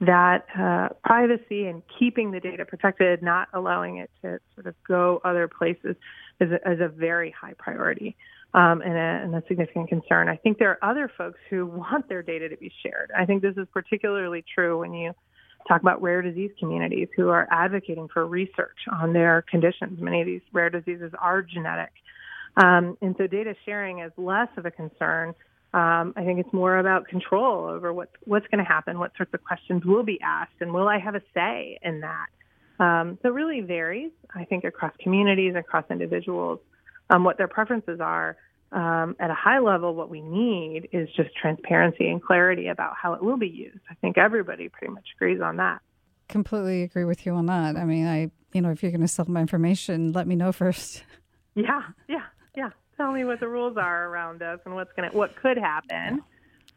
that 0.03 0.46
uh, 0.59 0.88
privacy 1.05 1.66
and 1.66 1.82
keeping 1.98 2.32
the 2.32 2.40
data 2.40 2.64
protected, 2.64 3.22
not 3.22 3.48
allowing 3.55 3.98
it 3.98 4.11
to 4.22 4.40
sort 4.55 4.66
of 4.66 4.74
go 4.86 5.20
other 5.24 5.48
places, 5.48 5.96
is 6.40 6.50
a, 6.50 6.72
is 6.72 6.80
a 6.80 6.88
very 6.88 7.30
high 7.30 7.55
priority 7.57 8.16
um, 8.53 8.82
and, 8.82 8.94
a, 8.94 9.24
and, 9.24 9.34
a, 9.34 9.42
significant 9.46 9.88
concern. 9.88 10.28
I 10.28 10.36
think 10.36 10.59
there 10.59 10.70
are 10.70 10.90
other 10.90 11.11
folks 11.16 11.38
who 11.48 11.66
want 11.66 12.09
their 12.09 12.22
data 12.22 12.48
to 12.48 12.57
be 12.57 12.72
shared. 12.82 13.12
I 13.16 13.26
think 13.26 13.42
this 13.42 13.57
is 13.57 13.68
particularly 13.72 14.44
true 14.55 14.80
when 14.80 14.92
you 14.92 15.12
talk 15.68 15.80
about 15.80 16.03
rare 16.03 16.20
disease 16.20 16.50
communities 16.59 17.09
who 17.16 17.28
are 17.28 17.46
advocating 17.53 18.09
for 18.12 18.26
research 18.26 18.78
on 18.90 19.12
their 19.12 19.44
conditions. 19.48 20.00
Many 20.00 20.20
of 20.20 20.26
these 20.26 20.40
rare 20.53 20.70
diseases 20.70 21.12
are 21.20 21.42
genetic. 21.42 21.92
Um, 22.57 22.98
and 23.00 23.14
so 23.16 23.28
data 23.28 23.55
sharing 23.64 24.00
is 24.00 24.11
less 24.16 24.48
of 24.57 24.66
a 24.66 24.70
concern. 24.72 25.34
Um, 25.74 26.12
I 26.16 26.24
think 26.24 26.38
it's 26.38 26.52
more 26.52 26.76
about 26.76 27.08
control 27.08 27.66
over 27.66 27.92
what, 27.92 28.10
what's 28.24 28.46
going 28.48 28.58
to 28.58 28.68
happen, 28.68 28.98
what 28.98 29.16
sorts 29.16 29.32
of 29.32 29.42
questions 29.42 29.84
will 29.84 30.02
be 30.02 30.20
asked, 30.20 30.60
and 30.60 30.72
will 30.72 30.86
I 30.86 30.98
have 30.98 31.14
a 31.14 31.22
say 31.32 31.78
in 31.82 32.00
that? 32.00 32.26
Um, 32.78 33.18
so 33.22 33.28
it 33.28 33.32
really 33.32 33.60
varies, 33.60 34.10
I 34.34 34.44
think, 34.44 34.64
across 34.64 34.92
communities, 35.00 35.54
across 35.56 35.84
individuals, 35.90 36.60
um, 37.08 37.24
what 37.24 37.38
their 37.38 37.48
preferences 37.48 38.00
are. 38.00 38.36
Um, 38.70 39.16
at 39.20 39.30
a 39.30 39.34
high 39.34 39.58
level, 39.58 39.94
what 39.94 40.08
we 40.08 40.20
need 40.22 40.88
is 40.92 41.08
just 41.14 41.34
transparency 41.36 42.08
and 42.08 42.22
clarity 42.22 42.68
about 42.68 42.94
how 43.00 43.12
it 43.14 43.22
will 43.22 43.36
be 43.36 43.48
used. 43.48 43.80
I 43.90 43.94
think 43.94 44.16
everybody 44.16 44.68
pretty 44.68 44.92
much 44.92 45.04
agrees 45.14 45.40
on 45.42 45.58
that. 45.58 45.80
Completely 46.28 46.82
agree 46.82 47.04
with 47.04 47.26
you 47.26 47.34
on 47.34 47.46
that. 47.46 47.76
I 47.76 47.84
mean, 47.84 48.06
I, 48.06 48.30
you 48.52 48.62
know, 48.62 48.70
if 48.70 48.82
you're 48.82 48.90
going 48.90 49.02
to 49.02 49.08
sell 49.08 49.26
my 49.28 49.40
information, 49.40 50.12
let 50.12 50.26
me 50.26 50.36
know 50.36 50.52
first. 50.52 51.04
Yeah, 51.54 51.82
yeah, 52.08 52.24
yeah. 52.56 52.70
Tell 53.03 53.11
me 53.11 53.24
what 53.24 53.40
the 53.40 53.48
rules 53.48 53.76
are 53.76 54.07
around 54.07 54.42
us 54.42 54.61
and 54.64 54.76
what's 54.76 54.92
going 54.92 55.11
to, 55.11 55.16
what 55.16 55.34
could 55.34 55.59
happen, 55.59 56.22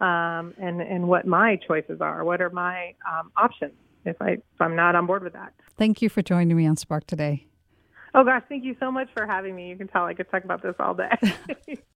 um, 0.01 0.55
and 0.57 0.82
and 0.82 1.07
what 1.07 1.28
my 1.28 1.55
choices 1.67 2.01
are. 2.01 2.23
What 2.23 2.41
are 2.41 2.49
my 2.49 2.95
um, 3.07 3.32
options 3.38 3.73
if 4.05 4.19
I 4.19 4.30
if 4.32 4.41
I'm 4.59 4.76
not 4.76 4.95
on 4.95 5.05
board 5.05 5.23
with 5.23 5.34
that? 5.34 5.53
Thank 5.78 6.01
you 6.01 6.09
for 6.09 6.23
joining 6.23 6.57
me 6.57 6.65
on 6.65 6.78
Spark 6.78 7.05
today. 7.05 7.45
Oh 8.15 8.23
gosh, 8.23 8.41
thank 8.49 8.63
you 8.63 8.76
so 8.80 8.91
much 8.91 9.07
for 9.15 9.28
having 9.28 9.55
me. 9.55 9.69
You 9.69 9.76
can 9.76 9.88
tell 9.88 10.05
I 10.05 10.15
could 10.15 10.32
talk 10.32 10.43
about 10.43 10.63
this 10.63 10.73
all 10.80 10.95
day. 10.95 11.78